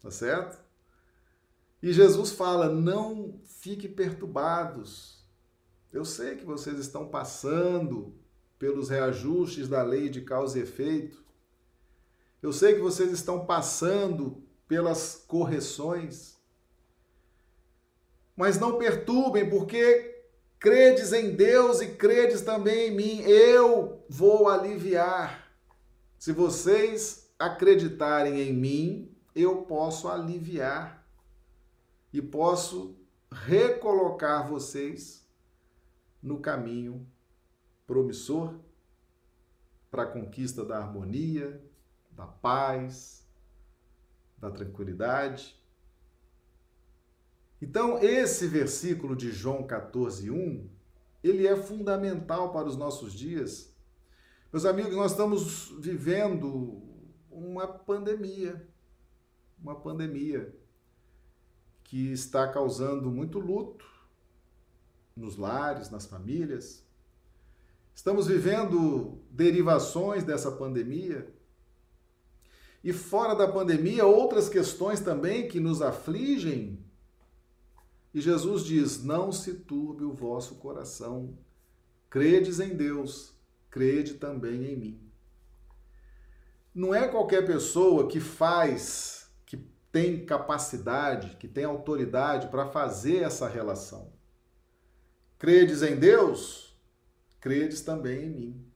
[0.00, 0.60] Tá certo?
[1.82, 5.22] E Jesus fala: não fique perturbados.
[5.92, 8.14] Eu sei que vocês estão passando
[8.58, 11.22] pelos reajustes da lei de causa e efeito.
[12.40, 16.40] Eu sei que vocês estão passando pelas correções.
[18.34, 20.11] Mas não perturbem, porque
[20.62, 23.20] credes em Deus e credes também em mim.
[23.22, 25.50] Eu vou aliviar.
[26.16, 31.04] Se vocês acreditarem em mim, eu posso aliviar
[32.12, 32.96] e posso
[33.28, 35.28] recolocar vocês
[36.22, 37.04] no caminho
[37.84, 38.54] promissor
[39.90, 41.60] para a conquista da harmonia,
[42.12, 43.26] da paz,
[44.38, 45.60] da tranquilidade.
[47.62, 50.68] Então, esse versículo de João 14, 1,
[51.22, 53.72] ele é fundamental para os nossos dias.
[54.52, 56.82] Meus amigos, nós estamos vivendo
[57.30, 58.68] uma pandemia,
[59.62, 60.52] uma pandemia
[61.84, 63.86] que está causando muito luto
[65.14, 66.84] nos lares, nas famílias.
[67.94, 71.32] Estamos vivendo derivações dessa pandemia
[72.82, 76.90] e fora da pandemia, outras questões também que nos afligem.
[78.12, 81.36] E Jesus diz: Não se turbe o vosso coração.
[82.10, 83.34] Credes em Deus,
[83.70, 85.00] crede também em mim.
[86.74, 89.56] Não é qualquer pessoa que faz, que
[89.90, 94.12] tem capacidade, que tem autoridade para fazer essa relação.
[95.38, 96.78] Credes em Deus,
[97.40, 98.72] credes também em mim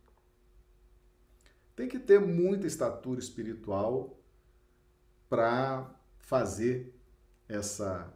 [1.76, 4.18] tem que ter muita estatura espiritual
[5.28, 6.98] para fazer
[7.46, 8.10] essa,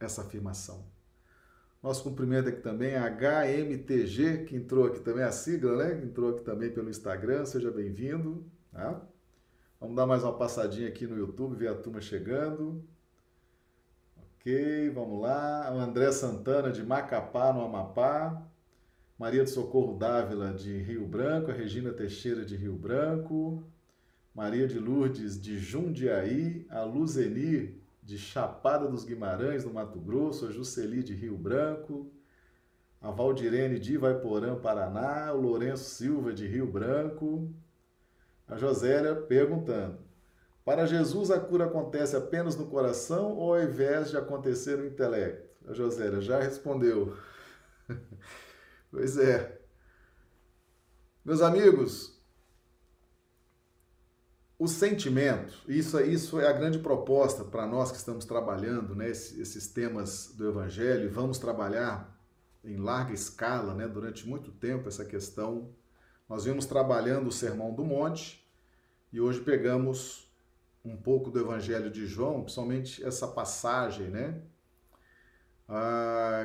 [0.00, 0.84] essa afirmação.
[1.82, 6.02] Nosso cumprimento aqui também é HMTG, que entrou aqui também, a sigla, né?
[6.04, 8.44] Entrou aqui também pelo Instagram, seja bem-vindo.
[8.72, 9.00] Tá?
[9.80, 12.82] Vamos dar mais uma passadinha aqui no YouTube, ver a turma chegando.
[14.16, 15.72] Ok, vamos lá.
[15.72, 18.46] O André Santana, de Macapá, no Amapá.
[19.18, 23.64] Maria do Socorro Dávila de Rio Branco, a Regina Teixeira de Rio Branco,
[24.34, 30.52] Maria de Lourdes de Jundiaí, a Luzeni de Chapada dos Guimarães, no Mato Grosso, a
[30.52, 32.08] Juceli de Rio Branco,
[33.00, 37.52] a Valdirene de Ivaiporã, Paraná, o Lourenço Silva de Rio Branco,
[38.46, 39.98] a Josélia perguntando:
[40.64, 45.48] Para Jesus a cura acontece apenas no coração ou ao invés de acontecer no intelecto?
[45.68, 47.16] A Josélia já respondeu.
[48.88, 49.60] Pois é.
[51.22, 52.15] Meus amigos,
[54.58, 59.66] o sentimento, isso, isso é a grande proposta para nós que estamos trabalhando né, esses,
[59.68, 62.18] temas do Evangelho vamos trabalhar
[62.64, 65.70] em larga escala né, durante muito tempo essa questão.
[66.26, 68.44] Nós vimos trabalhando o Sermão do Monte
[69.12, 70.32] e hoje pegamos
[70.82, 74.40] um pouco do Evangelho de João, principalmente essa passagem, né?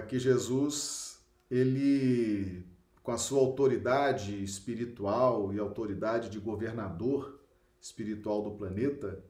[0.08, 2.66] Que Jesus ele,
[3.04, 7.41] com a sua autoridade espiritual e autoridade de governador
[7.82, 9.24] espiritual do planeta,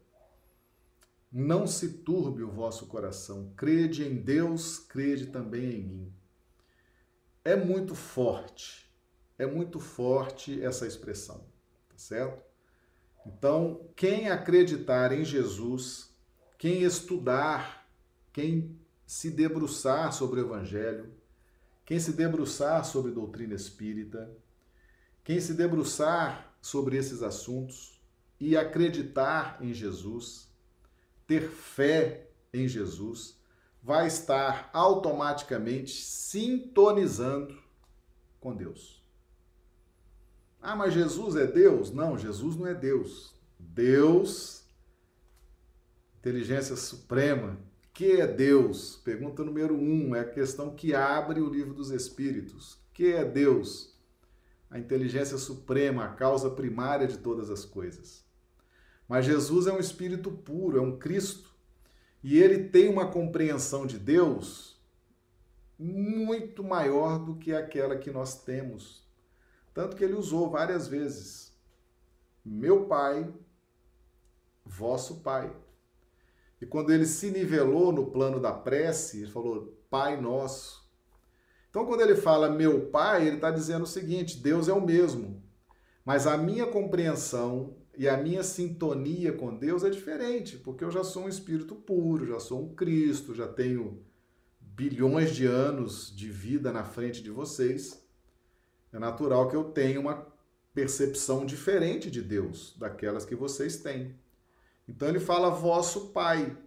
[1.31, 3.53] não se turbe o vosso coração.
[3.55, 6.13] Crede em Deus, crede também em mim.
[7.43, 8.91] É muito forte,
[9.37, 11.45] é muito forte essa expressão,
[11.89, 12.43] tá certo?
[13.25, 16.13] Então, quem acreditar em Jesus,
[16.57, 17.87] quem estudar,
[18.33, 21.11] quem se debruçar sobre o Evangelho,
[21.85, 24.29] quem se debruçar sobre doutrina espírita,
[25.23, 28.00] quem se debruçar sobre esses assuntos
[28.41, 30.51] e acreditar em Jesus,
[31.27, 33.39] ter fé em Jesus
[33.83, 37.55] vai estar automaticamente sintonizando
[38.39, 39.05] com Deus.
[40.59, 41.91] Ah, mas Jesus é Deus?
[41.91, 43.35] Não, Jesus não é Deus.
[43.59, 44.65] Deus,
[46.17, 47.59] inteligência suprema,
[47.93, 48.99] que é Deus?
[49.03, 52.79] Pergunta número um, é a questão que abre o livro dos Espíritos.
[52.91, 53.95] Que é Deus?
[54.67, 58.30] A inteligência suprema, a causa primária de todas as coisas.
[59.11, 61.53] Mas Jesus é um espírito puro, é um Cristo.
[62.23, 64.81] E ele tem uma compreensão de Deus
[65.77, 69.05] muito maior do que aquela que nós temos.
[69.73, 71.53] Tanto que ele usou várias vezes:
[72.45, 73.29] Meu Pai,
[74.63, 75.53] vosso Pai.
[76.61, 80.89] E quando ele se nivelou no plano da prece, ele falou: Pai nosso.
[81.69, 85.43] Então, quando ele fala meu Pai, ele está dizendo o seguinte: Deus é o mesmo.
[86.05, 91.03] Mas a minha compreensão e a minha sintonia com Deus é diferente, porque eu já
[91.03, 94.03] sou um espírito puro, já sou um Cristo, já tenho
[94.59, 98.03] bilhões de anos de vida na frente de vocês.
[98.91, 100.25] É natural que eu tenha uma
[100.73, 104.15] percepção diferente de Deus daquelas que vocês têm.
[104.87, 106.57] Então ele fala vosso Pai.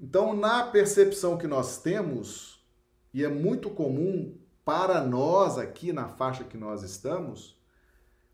[0.00, 2.66] Então, na percepção que nós temos,
[3.12, 4.34] e é muito comum
[4.64, 7.55] para nós aqui na faixa que nós estamos,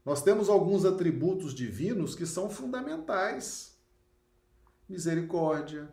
[0.05, 3.79] nós temos alguns atributos divinos que são fundamentais:
[4.89, 5.89] misericórdia,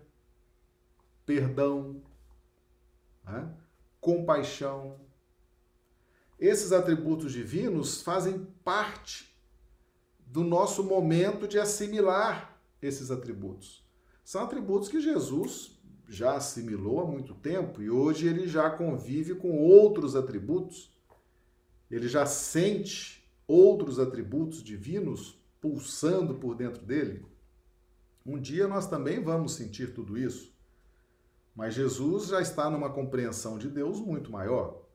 [1.26, 2.02] perdão,
[3.24, 3.56] né?
[4.02, 5.00] compaixão.
[6.40, 9.30] Esses atributos divinos fazem parte
[10.20, 13.86] do nosso momento de assimilar esses atributos.
[14.24, 19.60] São atributos que Jesus já assimilou há muito tempo e hoje ele já convive com
[19.60, 20.92] outros atributos.
[21.92, 23.19] Ele já sente
[23.50, 27.26] outros atributos divinos pulsando por dentro dele?
[28.24, 30.54] Um dia nós também vamos sentir tudo isso.
[31.56, 34.86] Mas Jesus já está numa compreensão de Deus muito maior.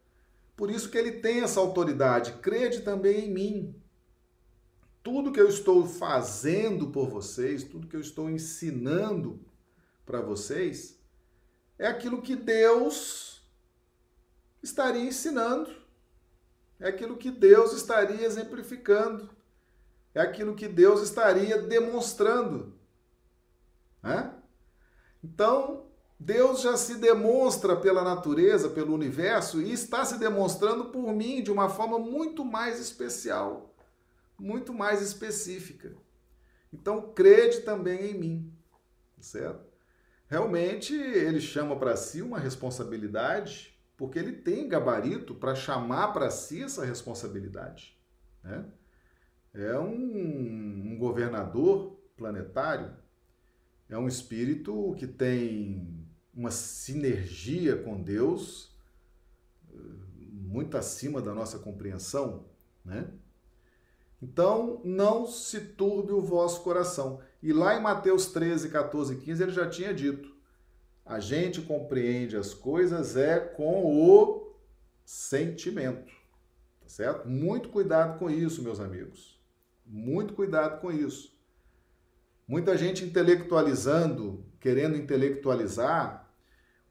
[0.56, 2.34] Por isso que ele tem essa autoridade.
[2.34, 3.82] Crede também em mim.
[5.02, 9.44] Tudo que eu estou fazendo por vocês, tudo que eu estou ensinando
[10.06, 10.98] para vocês,
[11.78, 13.44] é aquilo que Deus
[14.62, 15.83] estaria ensinando.
[16.84, 19.30] É aquilo que Deus estaria exemplificando.
[20.14, 22.74] É aquilo que Deus estaria demonstrando.
[24.02, 24.30] Né?
[25.22, 25.86] Então,
[26.20, 31.50] Deus já se demonstra pela natureza, pelo universo, e está se demonstrando por mim de
[31.50, 33.74] uma forma muito mais especial,
[34.38, 35.96] muito mais específica.
[36.70, 38.52] Então, crede também em mim,
[39.18, 39.72] certo?
[40.28, 46.62] Realmente, ele chama para si uma responsabilidade porque ele tem gabarito para chamar para si
[46.62, 47.98] essa responsabilidade.
[48.42, 48.64] Né?
[49.52, 52.94] É um, um governador planetário,
[53.88, 58.74] é um espírito que tem uma sinergia com Deus
[60.54, 62.46] muito acima da nossa compreensão,
[62.84, 63.10] né?
[64.22, 67.20] Então, não se turbe o vosso coração.
[67.42, 70.33] E lá em Mateus 13, 14 e 15, ele já tinha dito:
[71.04, 74.54] a gente compreende as coisas é com o
[75.04, 76.12] sentimento.
[76.80, 77.28] Tá certo?
[77.28, 79.40] Muito cuidado com isso, meus amigos.
[79.84, 81.34] Muito cuidado com isso.
[82.46, 86.24] Muita gente intelectualizando, querendo intelectualizar,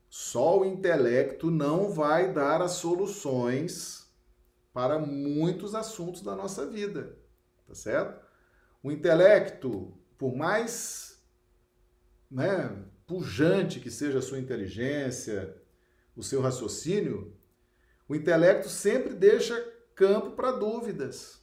[0.10, 4.12] só o intelecto não vai dar as soluções
[4.72, 7.18] para muitos assuntos da nossa vida,
[7.68, 8.24] tá certo?
[8.82, 11.24] O intelecto, por mais
[12.30, 12.84] né,
[13.14, 15.56] pujante que seja a sua inteligência,
[16.16, 17.32] o seu raciocínio,
[18.10, 19.56] o intelecto sempre deixa
[19.94, 21.40] campo para dúvidas.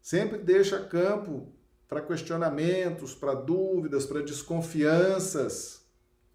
[0.00, 1.52] Sempre deixa campo
[1.88, 5.84] para questionamentos, para dúvidas, para desconfianças.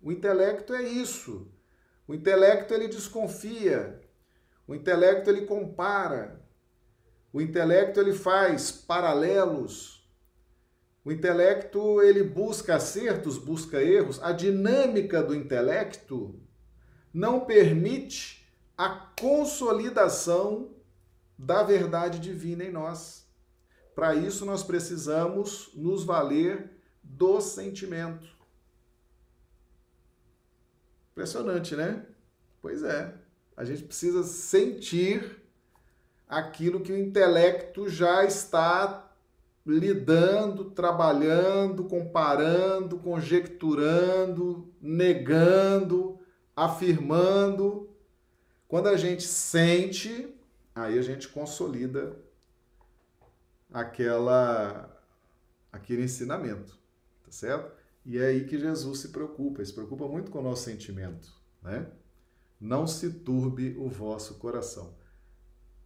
[0.01, 1.49] O intelecto é isso.
[2.05, 4.01] O intelecto ele desconfia.
[4.67, 6.45] O intelecto ele compara.
[7.31, 9.92] O intelecto ele faz paralelos.
[11.05, 14.21] O intelecto ele busca acertos, busca erros.
[14.23, 16.39] A dinâmica do intelecto
[17.13, 18.47] não permite
[18.77, 20.71] a consolidação
[21.37, 23.27] da verdade divina em nós.
[23.93, 26.71] Para isso nós precisamos nos valer
[27.03, 28.27] do sentimento.
[31.11, 32.05] Impressionante, né?
[32.61, 33.13] Pois é.
[33.55, 35.43] A gente precisa sentir
[36.27, 39.12] aquilo que o intelecto já está
[39.65, 46.19] lidando, trabalhando, comparando, conjecturando, negando,
[46.55, 47.89] afirmando.
[48.67, 50.35] Quando a gente sente,
[50.75, 52.17] aí a gente consolida
[53.71, 54.89] aquela
[55.71, 56.77] aquele ensinamento,
[57.25, 57.71] tá certo?
[58.05, 61.33] E é aí que Jesus se preocupa, ele se preocupa muito com o nosso sentimento,
[61.63, 61.89] né?
[62.59, 64.93] Não se turbe o vosso coração.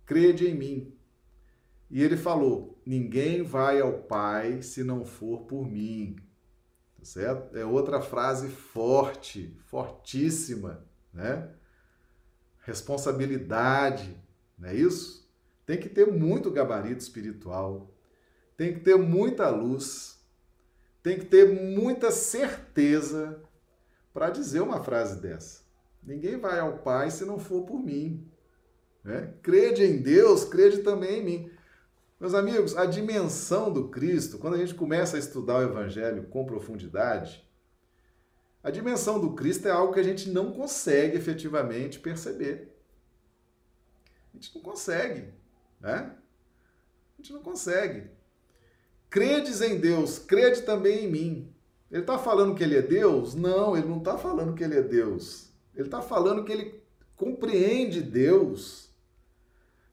[0.05, 0.96] Crede em mim.
[1.89, 6.15] E ele falou: Ninguém vai ao Pai se não for por mim.
[6.97, 7.57] Tá certo?
[7.57, 11.49] É outra frase forte, fortíssima, né?
[12.59, 14.21] Responsabilidade,
[14.57, 15.27] não é isso?
[15.65, 17.93] Tem que ter muito gabarito espiritual,
[18.55, 20.17] tem que ter muita luz,
[21.03, 23.41] tem que ter muita certeza
[24.13, 25.61] para dizer uma frase dessa.
[26.01, 28.25] Ninguém vai ao Pai se não for por mim.
[29.03, 29.33] Né?
[29.41, 31.51] Crede em Deus, crede também em mim.
[32.19, 36.45] Meus amigos, a dimensão do Cristo, quando a gente começa a estudar o Evangelho com
[36.45, 37.47] profundidade,
[38.63, 42.75] a dimensão do Cristo é algo que a gente não consegue efetivamente perceber.
[44.33, 45.31] A gente não consegue,
[45.79, 46.15] né?
[47.13, 48.09] A gente não consegue.
[49.11, 51.55] Credes em Deus, crede também em mim.
[51.91, 53.35] Ele está falando que ele é Deus?
[53.35, 55.53] Não, ele não está falando que ele é Deus.
[55.75, 56.83] Ele está falando que ele
[57.15, 58.86] compreende Deus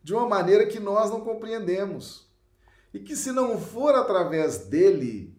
[0.04, 2.30] de uma maneira que nós não compreendemos.
[2.92, 5.34] E que se não for através dele,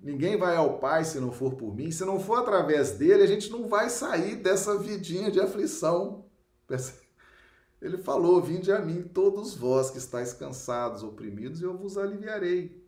[0.00, 1.90] ninguém vai ao Pai se não for por mim.
[1.90, 6.24] Se não for através dele, a gente não vai sair dessa vidinha de aflição.
[7.80, 12.80] Ele falou: Vinde a mim, todos vós que estáis cansados, oprimidos, e eu vos aliviarei.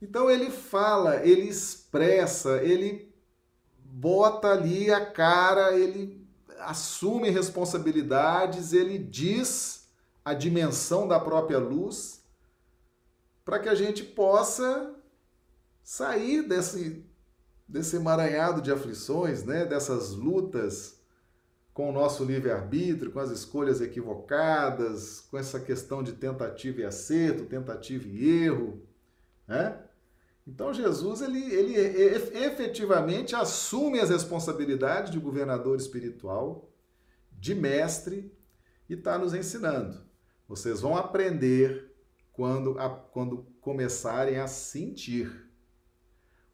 [0.00, 3.14] Então ele fala, ele expressa, ele
[3.78, 6.21] bota ali a cara, ele
[6.66, 9.88] assume responsabilidades, ele diz
[10.24, 12.22] a dimensão da própria luz
[13.44, 14.94] para que a gente possa
[15.82, 17.04] sair desse,
[17.66, 19.64] desse emaranhado de aflições, né?
[19.64, 21.00] dessas lutas
[21.74, 27.46] com o nosso livre-arbítrio, com as escolhas equivocadas, com essa questão de tentativa e acerto,
[27.46, 28.82] tentativa e erro.
[29.48, 29.78] Né?
[30.46, 36.68] Então Jesus ele, ele efetivamente assume as responsabilidades de governador espiritual,
[37.30, 38.32] de mestre
[38.88, 40.04] e está nos ensinando.
[40.48, 41.92] Vocês vão aprender
[42.32, 45.48] quando, a, quando começarem a sentir.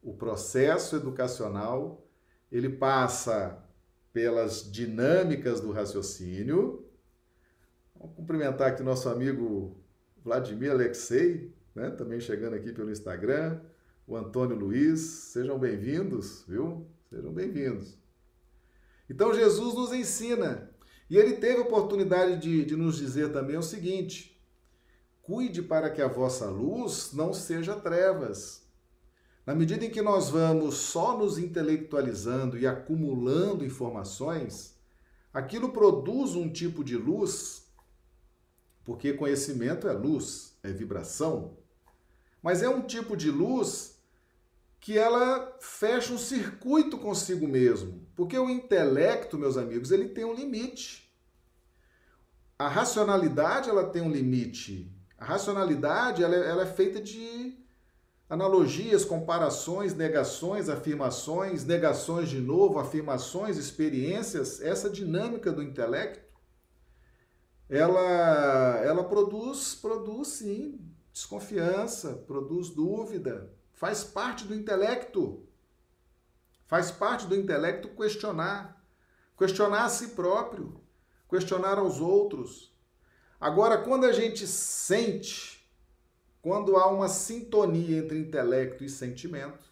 [0.01, 2.07] O processo educacional
[2.51, 3.61] ele passa
[4.13, 6.85] pelas dinâmicas do raciocínio.
[7.95, 9.77] Vamos cumprimentar aqui nosso amigo
[10.23, 11.89] Vladimir Alexei, né?
[11.91, 13.59] também chegando aqui pelo Instagram
[14.09, 14.99] o Antônio Luiz.
[14.99, 16.87] Sejam bem-vindos, viu?
[17.11, 17.95] Sejam bem-vindos.
[19.07, 20.71] Então, Jesus nos ensina.
[21.07, 24.41] E ele teve a oportunidade de, de nos dizer também o seguinte:
[25.21, 28.67] cuide para que a vossa luz não seja trevas.
[29.45, 34.75] Na medida em que nós vamos só nos intelectualizando e acumulando informações,
[35.31, 37.67] aquilo produz um tipo de luz,
[38.83, 41.57] porque conhecimento é luz, é vibração,
[42.43, 43.98] mas é um tipo de luz
[44.79, 48.07] que ela fecha um circuito consigo mesmo.
[48.15, 51.13] Porque o intelecto, meus amigos, ele tem um limite.
[52.57, 54.91] A racionalidade, ela tem um limite.
[55.17, 57.57] A racionalidade, ela, é, ela é feita de
[58.29, 64.61] analogias, comparações, negações, afirmações, negações de novo, afirmações, experiências.
[64.61, 66.29] Essa dinâmica do intelecto,
[67.67, 70.79] ela, ela produz, produz sim,
[71.11, 75.47] desconfiança, produz dúvida, Faz parte do intelecto.
[76.67, 78.85] Faz parte do intelecto questionar.
[79.37, 80.81] Questionar a si próprio.
[81.29, 82.75] Questionar aos outros.
[83.39, 85.65] Agora, quando a gente sente,
[86.41, 89.71] quando há uma sintonia entre intelecto e sentimento,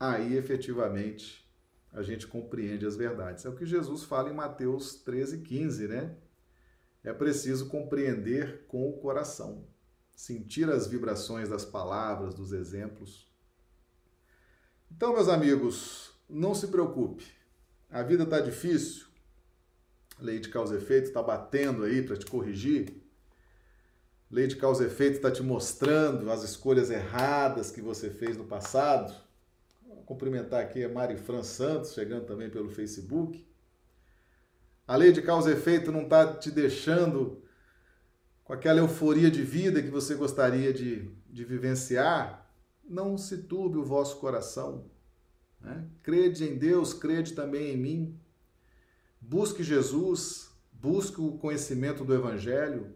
[0.00, 1.48] aí efetivamente
[1.92, 3.44] a gente compreende as verdades.
[3.44, 6.16] É o que Jesus fala em Mateus 13, 15, né?
[7.04, 9.64] É preciso compreender com o coração
[10.22, 13.26] sentir as vibrações das palavras, dos exemplos.
[14.88, 17.26] Então, meus amigos, não se preocupe.
[17.90, 19.06] A vida está difícil.
[20.20, 23.02] A lei de causa e efeito está batendo aí para te corrigir.
[24.30, 28.36] A lei de causa e efeito está te mostrando as escolhas erradas que você fez
[28.36, 29.12] no passado.
[29.84, 33.44] Vou cumprimentar aqui a Mari Fran Santos, chegando também pelo Facebook.
[34.86, 37.42] A lei de causa e efeito não está te deixando
[38.44, 42.50] com aquela euforia de vida que você gostaria de, de vivenciar,
[42.88, 44.90] não se turbe o vosso coração.
[45.60, 45.88] Né?
[46.02, 48.20] Crede em Deus, crede também em mim.
[49.20, 52.94] Busque Jesus, busque o conhecimento do Evangelho.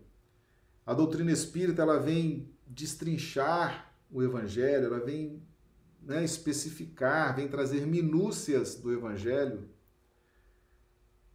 [0.84, 5.42] A doutrina espírita ela vem destrinchar o Evangelho, ela vem
[6.02, 9.68] né, especificar, vem trazer minúcias do Evangelho.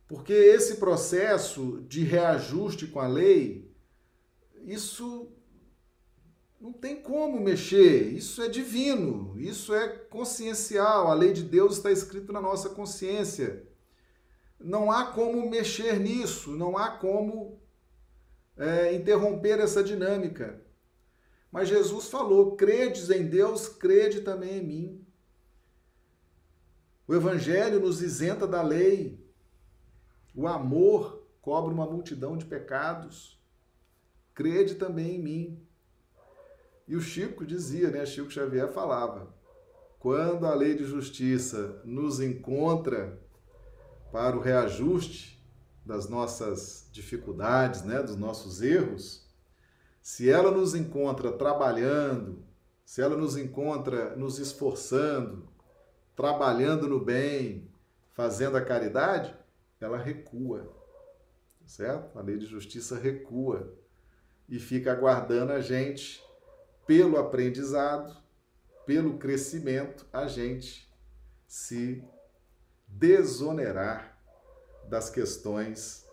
[0.07, 3.70] Porque esse processo de reajuste com a lei
[4.65, 5.31] isso
[6.59, 8.13] Não tem como mexer.
[8.13, 11.09] Isso é divino, isso é consciencial.
[11.09, 13.67] A lei de Deus está escrita na nossa consciência.
[14.59, 17.59] Não há como mexer nisso, não há como
[18.55, 20.61] é, interromper essa dinâmica.
[21.51, 25.07] Mas Jesus falou: credes em Deus, crede também em mim.
[27.07, 29.19] O Evangelho nos isenta da lei.
[30.33, 33.40] O amor cobre uma multidão de pecados.
[34.33, 35.67] Crede também em mim.
[36.87, 38.05] E o Chico dizia, né?
[38.05, 39.33] Chico Xavier falava:
[39.99, 43.19] quando a lei de justiça nos encontra
[44.11, 45.41] para o reajuste
[45.85, 49.27] das nossas dificuldades, né, dos nossos erros,
[50.01, 52.43] se ela nos encontra trabalhando,
[52.83, 55.47] se ela nos encontra nos esforçando,
[56.15, 57.69] trabalhando no bem,
[58.13, 59.35] fazendo a caridade,
[59.79, 60.71] ela recua,
[61.65, 62.17] certo?
[62.17, 63.73] A lei de justiça recua
[64.47, 66.23] e fica aguardando a gente
[66.85, 68.15] pelo aprendizado,
[68.85, 70.91] pelo crescimento, a gente
[71.47, 72.03] se
[72.87, 74.17] desonerar
[74.89, 76.05] das questões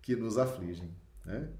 [0.00, 0.94] que nos afligem.
[1.24, 1.50] Né?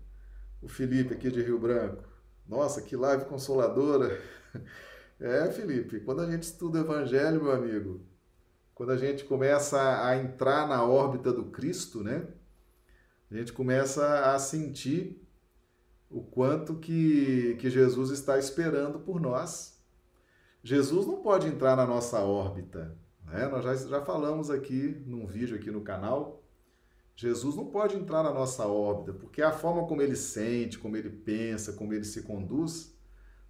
[0.62, 2.04] O Felipe aqui de Rio Branco,
[2.46, 4.20] nossa, que live consoladora!
[5.20, 8.04] É, Felipe, quando a gente estuda o Evangelho, meu amigo,
[8.74, 12.26] quando a gente começa a entrar na órbita do Cristo, né?
[13.30, 15.23] A gente começa a sentir
[16.14, 19.82] o quanto que, que Jesus está esperando por nós.
[20.62, 22.96] Jesus não pode entrar na nossa órbita.
[23.26, 23.48] Né?
[23.48, 26.40] Nós já, já falamos aqui num vídeo aqui no canal.
[27.16, 31.10] Jesus não pode entrar na nossa órbita, porque a forma como ele sente, como ele
[31.10, 32.96] pensa, como ele se conduz,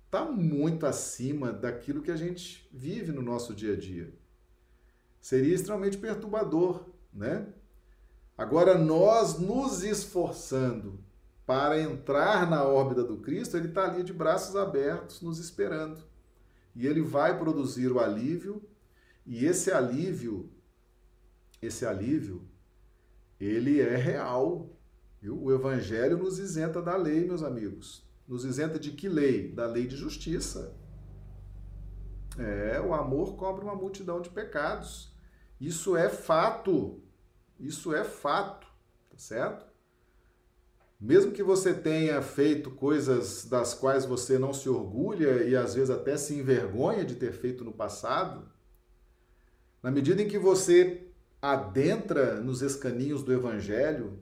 [0.06, 4.10] está muito acima daquilo que a gente vive no nosso dia a dia.
[5.20, 7.46] Seria extremamente perturbador, né?
[8.38, 11.03] Agora, nós nos esforçando
[11.46, 16.02] para entrar na órbita do Cristo, ele está ali de braços abertos, nos esperando.
[16.74, 18.62] E ele vai produzir o alívio
[19.26, 20.50] e esse alívio,
[21.60, 22.46] esse alívio,
[23.38, 24.70] ele é real.
[25.20, 25.42] Viu?
[25.42, 28.06] O Evangelho nos isenta da lei, meus amigos.
[28.26, 29.52] Nos isenta de que lei?
[29.52, 30.74] Da lei de justiça.
[32.38, 35.14] É, o amor cobre uma multidão de pecados.
[35.60, 37.02] Isso é fato.
[37.58, 38.66] Isso é fato,
[39.10, 39.73] tá certo?
[41.04, 45.90] Mesmo que você tenha feito coisas das quais você não se orgulha e às vezes
[45.90, 48.48] até se envergonha de ter feito no passado,
[49.82, 51.06] na medida em que você
[51.42, 54.18] adentra nos escaninhos do Evangelho,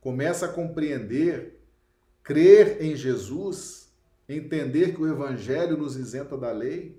[0.00, 1.62] começa a compreender,
[2.22, 3.92] crer em Jesus,
[4.26, 6.98] entender que o Evangelho nos isenta da lei,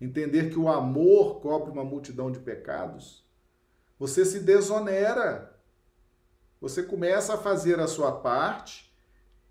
[0.00, 3.22] entender que o amor cobre uma multidão de pecados,
[3.98, 5.54] você se desonera.
[6.60, 8.94] Você começa a fazer a sua parte,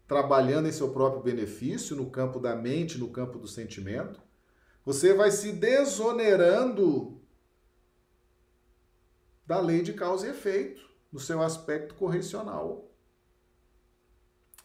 [0.07, 4.21] trabalhando em seu próprio benefício, no campo da mente, no campo do sentimento.
[4.83, 7.21] Você vai se desonerando
[9.45, 12.91] da lei de causa e efeito, no seu aspecto correcional.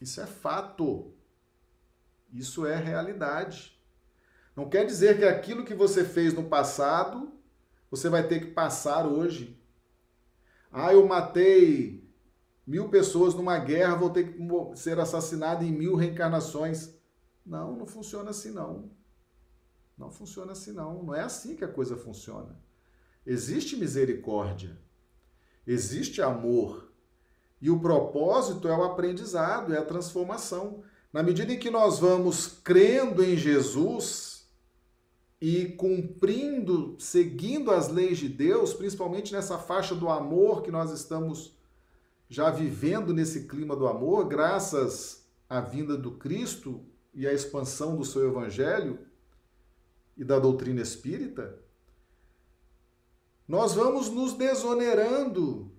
[0.01, 1.13] Isso é fato.
[2.33, 3.79] Isso é realidade.
[4.57, 7.33] Não quer dizer que aquilo que você fez no passado,
[7.91, 9.61] você vai ter que passar hoje.
[10.73, 12.00] Ah, eu matei
[12.71, 14.39] mil pessoas numa guerra, vou ter que
[14.77, 16.95] ser assassinado em mil reencarnações.
[17.45, 18.93] Não, não funciona assim não.
[19.99, 21.03] Não funciona assim não.
[21.03, 22.57] Não é assim que a coisa funciona.
[23.27, 24.79] Existe misericórdia,
[25.67, 26.93] existe amor.
[27.61, 30.85] E o propósito é o aprendizado, é a transformação.
[31.13, 34.49] Na medida em que nós vamos crendo em Jesus
[35.41, 41.59] e cumprindo, seguindo as leis de Deus, principalmente nessa faixa do amor que nós estamos
[42.31, 48.05] já vivendo nesse clima do amor, graças à vinda do Cristo e à expansão do
[48.05, 49.01] seu evangelho
[50.17, 51.59] e da doutrina espírita,
[53.49, 55.73] nós vamos nos desonerando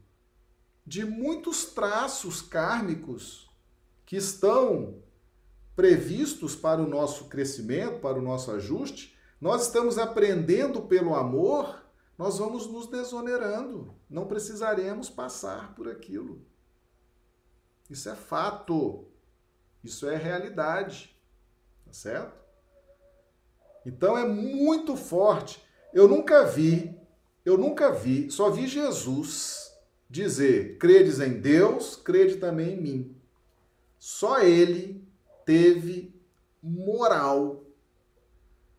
[0.85, 3.49] de muitos traços kármicos
[4.05, 5.01] que estão
[5.73, 9.15] previstos para o nosso crescimento, para o nosso ajuste.
[9.39, 11.80] Nós estamos aprendendo pelo amor,
[12.21, 13.95] nós vamos nos desonerando.
[14.07, 16.45] Não precisaremos passar por aquilo.
[17.89, 19.07] Isso é fato.
[19.83, 21.19] Isso é realidade.
[21.83, 22.39] Tá certo?
[23.83, 25.65] Então é muito forte.
[25.91, 26.95] Eu nunca vi
[27.43, 29.75] eu nunca vi, só vi Jesus
[30.07, 33.17] dizer: credes em Deus, crede também em mim.
[33.97, 35.03] Só ele
[35.43, 36.13] teve
[36.61, 37.65] moral,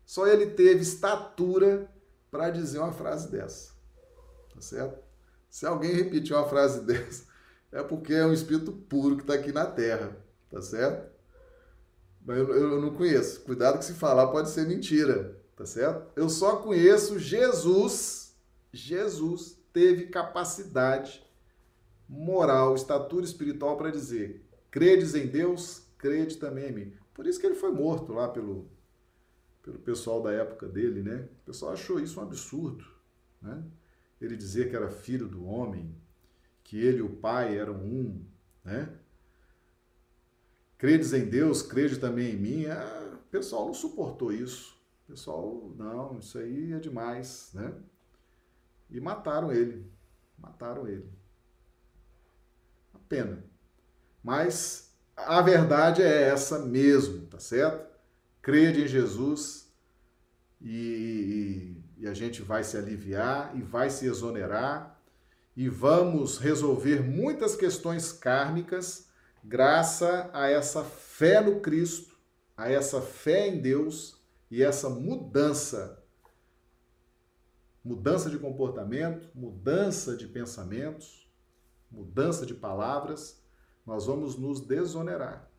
[0.05, 1.92] só ele teve estatura
[2.33, 3.73] para dizer uma frase dessa.
[4.55, 4.99] Tá certo?
[5.51, 7.25] Se alguém repetir uma frase dessa,
[7.71, 10.17] é porque é um espírito puro que está aqui na terra,
[10.51, 11.13] tá certo?
[12.25, 13.43] Mas eu, eu não conheço.
[13.43, 16.11] Cuidado que se falar pode ser mentira, tá certo?
[16.17, 18.35] Eu só conheço Jesus.
[18.73, 21.23] Jesus teve capacidade
[22.09, 26.93] moral, estatura espiritual para dizer: credes em Deus, crede também em mim.
[27.13, 28.71] Por isso que ele foi morto lá pelo,
[29.63, 31.29] pelo pessoal da época dele, né?
[31.43, 32.85] O pessoal achou isso um absurdo,
[33.41, 33.63] né?
[34.21, 35.95] Ele dizia que era filho do homem,
[36.63, 38.25] que ele e o pai eram um,
[38.65, 38.93] né?
[40.79, 42.67] Credes em Deus, crede também em mim.
[42.67, 44.77] Ah, o pessoal não suportou isso.
[45.05, 47.73] O pessoal, não, isso aí é demais, né?
[48.91, 49.89] E mataram ele.
[50.39, 51.09] Mataram ele.
[52.93, 53.45] Uma pena.
[54.25, 57.92] Mas a verdade é essa mesmo, tá certo?
[58.43, 59.73] Crede em Jesus
[60.61, 65.01] e, e, e a gente vai se aliviar e vai se exonerar
[65.57, 69.09] e vamos resolver muitas questões kármicas
[69.45, 72.17] graças a essa fé no Cristo,
[72.57, 74.21] a essa fé em Deus
[74.51, 76.03] e essa mudança
[77.85, 81.29] mudança de comportamento, mudança de pensamentos,
[81.91, 83.43] mudança de palavras,
[83.85, 85.52] nós vamos nos desonerar.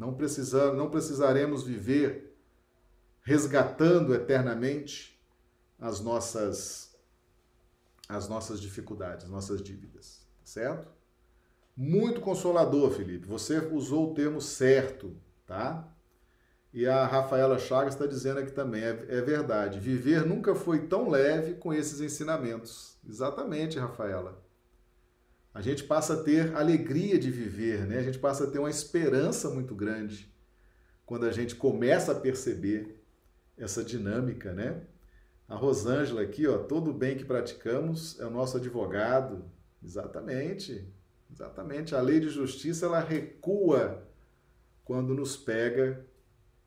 [0.00, 2.34] Não, precisar, não precisaremos viver
[3.20, 5.20] resgatando eternamente
[5.78, 6.88] as nossas
[8.08, 10.90] as nossas dificuldades, nossas dívidas, tá certo?
[11.76, 13.26] Muito consolador, Felipe.
[13.26, 15.14] Você usou o termo certo,
[15.46, 15.86] tá?
[16.72, 21.08] E a Rafaela Chagas está dizendo aqui também, é, é, verdade, viver nunca foi tão
[21.08, 22.98] leve com esses ensinamentos.
[23.06, 24.42] Exatamente, Rafaela.
[25.52, 27.98] A gente passa a ter alegria de viver, né?
[27.98, 30.32] A gente passa a ter uma esperança muito grande
[31.04, 33.02] quando a gente começa a perceber
[33.58, 34.82] essa dinâmica, né?
[35.48, 39.44] A Rosângela aqui, ó, todo bem que praticamos é o nosso advogado.
[39.82, 40.88] Exatamente.
[41.32, 41.94] Exatamente.
[41.94, 44.06] A lei de justiça ela recua
[44.84, 46.06] quando nos pega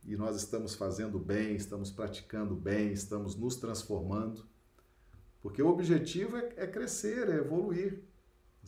[0.05, 4.45] e nós estamos fazendo bem, estamos praticando bem, estamos nos transformando.
[5.41, 8.03] Porque o objetivo é, é crescer, é evoluir,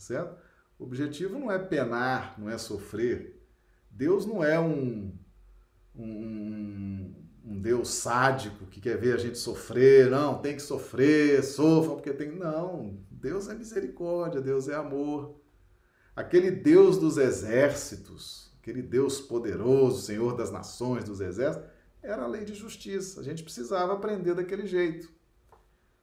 [0.00, 0.36] certo?
[0.78, 3.42] O objetivo não é penar, não é sofrer.
[3.90, 5.12] Deus não é um,
[5.94, 10.10] um, um Deus sádico que quer ver a gente sofrer.
[10.10, 12.30] Não, tem que sofrer, sofra porque tem.
[12.30, 15.40] Não, Deus é misericórdia, Deus é amor.
[16.14, 21.68] Aquele Deus dos exércitos, aquele Deus poderoso, Senhor das nações, dos exércitos,
[22.02, 23.20] era a lei de justiça.
[23.20, 25.10] A gente precisava aprender daquele jeito.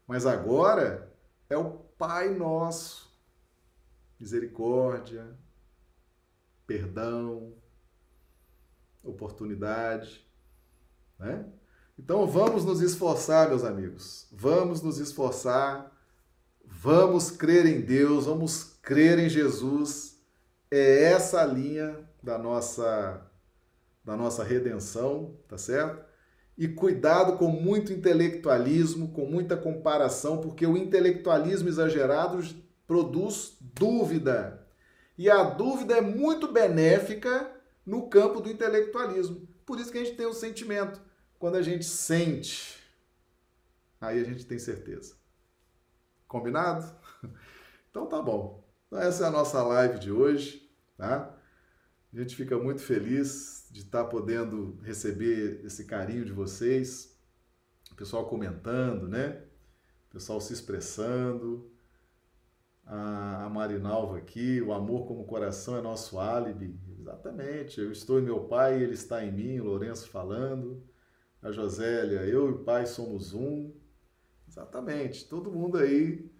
[0.07, 1.11] Mas agora
[1.49, 3.12] é o Pai Nosso.
[4.19, 5.27] Misericórdia,
[6.65, 7.53] perdão,
[9.03, 10.25] oportunidade,
[11.19, 11.45] né?
[11.97, 14.27] Então vamos nos esforçar, meus amigos.
[14.31, 15.91] Vamos nos esforçar.
[16.65, 20.13] Vamos crer em Deus, vamos crer em Jesus
[20.75, 23.29] é essa a linha da nossa
[24.03, 26.03] da nossa redenção, tá certo?
[26.57, 32.43] E cuidado com muito intelectualismo, com muita comparação, porque o intelectualismo exagerado
[32.93, 34.67] produz dúvida.
[35.17, 37.51] E a dúvida é muito benéfica
[37.83, 39.47] no campo do intelectualismo.
[39.65, 41.01] Por isso que a gente tem o sentimento.
[41.39, 42.77] Quando a gente sente,
[43.99, 45.15] aí a gente tem certeza.
[46.27, 46.85] Combinado?
[47.89, 48.67] Então tá bom.
[48.87, 50.67] Então, essa é a nossa live de hoje,
[50.97, 51.31] tá?
[52.11, 57.15] A gente fica muito feliz de estar podendo receber esse carinho de vocês,
[57.91, 59.43] o pessoal comentando, né?
[60.09, 61.71] O pessoal se expressando.
[62.85, 66.79] A, Marinalva aqui, o amor como coração é nosso álibi.
[66.99, 70.83] Exatamente, eu estou em meu pai, ele está em mim, o Lourenço falando.
[71.41, 73.73] A Josélia, eu e o pai somos um.
[74.47, 76.31] Exatamente, todo mundo aí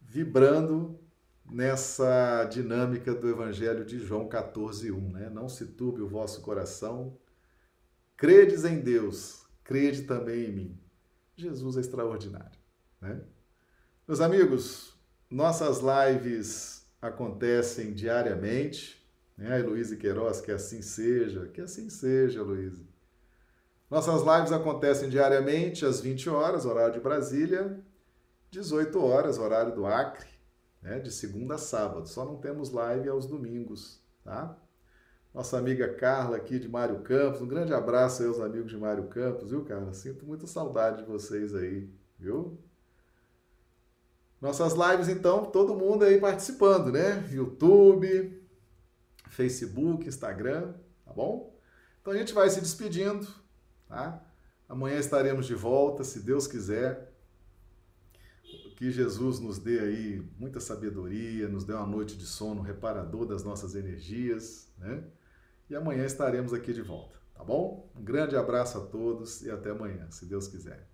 [0.00, 0.98] vibrando
[1.44, 5.30] nessa dinâmica do Evangelho de João 14:1, né?
[5.30, 7.18] Não se turbe o vosso coração.
[8.16, 10.80] Credes em Deus, crede também em mim.
[11.36, 12.58] Jesus é extraordinário,
[13.00, 13.22] né?
[14.06, 14.91] Meus amigos,
[15.32, 19.02] nossas lives acontecem diariamente,
[19.36, 19.54] né?
[19.54, 22.84] A Heloísa Queiroz, que assim seja, que assim seja, Heloísa.
[23.90, 27.80] Nossas lives acontecem diariamente às 20 horas, horário de Brasília,
[28.50, 30.28] 18 horas, horário do Acre,
[30.82, 32.06] né, de segunda a sábado.
[32.06, 34.56] Só não temos live aos domingos, tá?
[35.32, 39.08] Nossa amiga Carla aqui de Mário Campos, um grande abraço aí aos amigos de Mário
[39.08, 39.94] Campos, viu, Carla?
[39.94, 42.58] Sinto muita saudade de vocês aí, viu?
[44.42, 47.24] Nossas lives, então, todo mundo aí participando, né?
[47.30, 48.42] YouTube,
[49.28, 50.74] Facebook, Instagram,
[51.04, 51.56] tá bom?
[52.00, 53.24] Então a gente vai se despedindo,
[53.86, 54.20] tá?
[54.68, 57.14] Amanhã estaremos de volta, se Deus quiser.
[58.76, 63.44] Que Jesus nos dê aí muita sabedoria, nos dê uma noite de sono reparador das
[63.44, 65.04] nossas energias, né?
[65.70, 67.16] E amanhã estaremos aqui de volta.
[67.32, 67.88] Tá bom?
[67.94, 70.91] Um grande abraço a todos e até amanhã, se Deus quiser.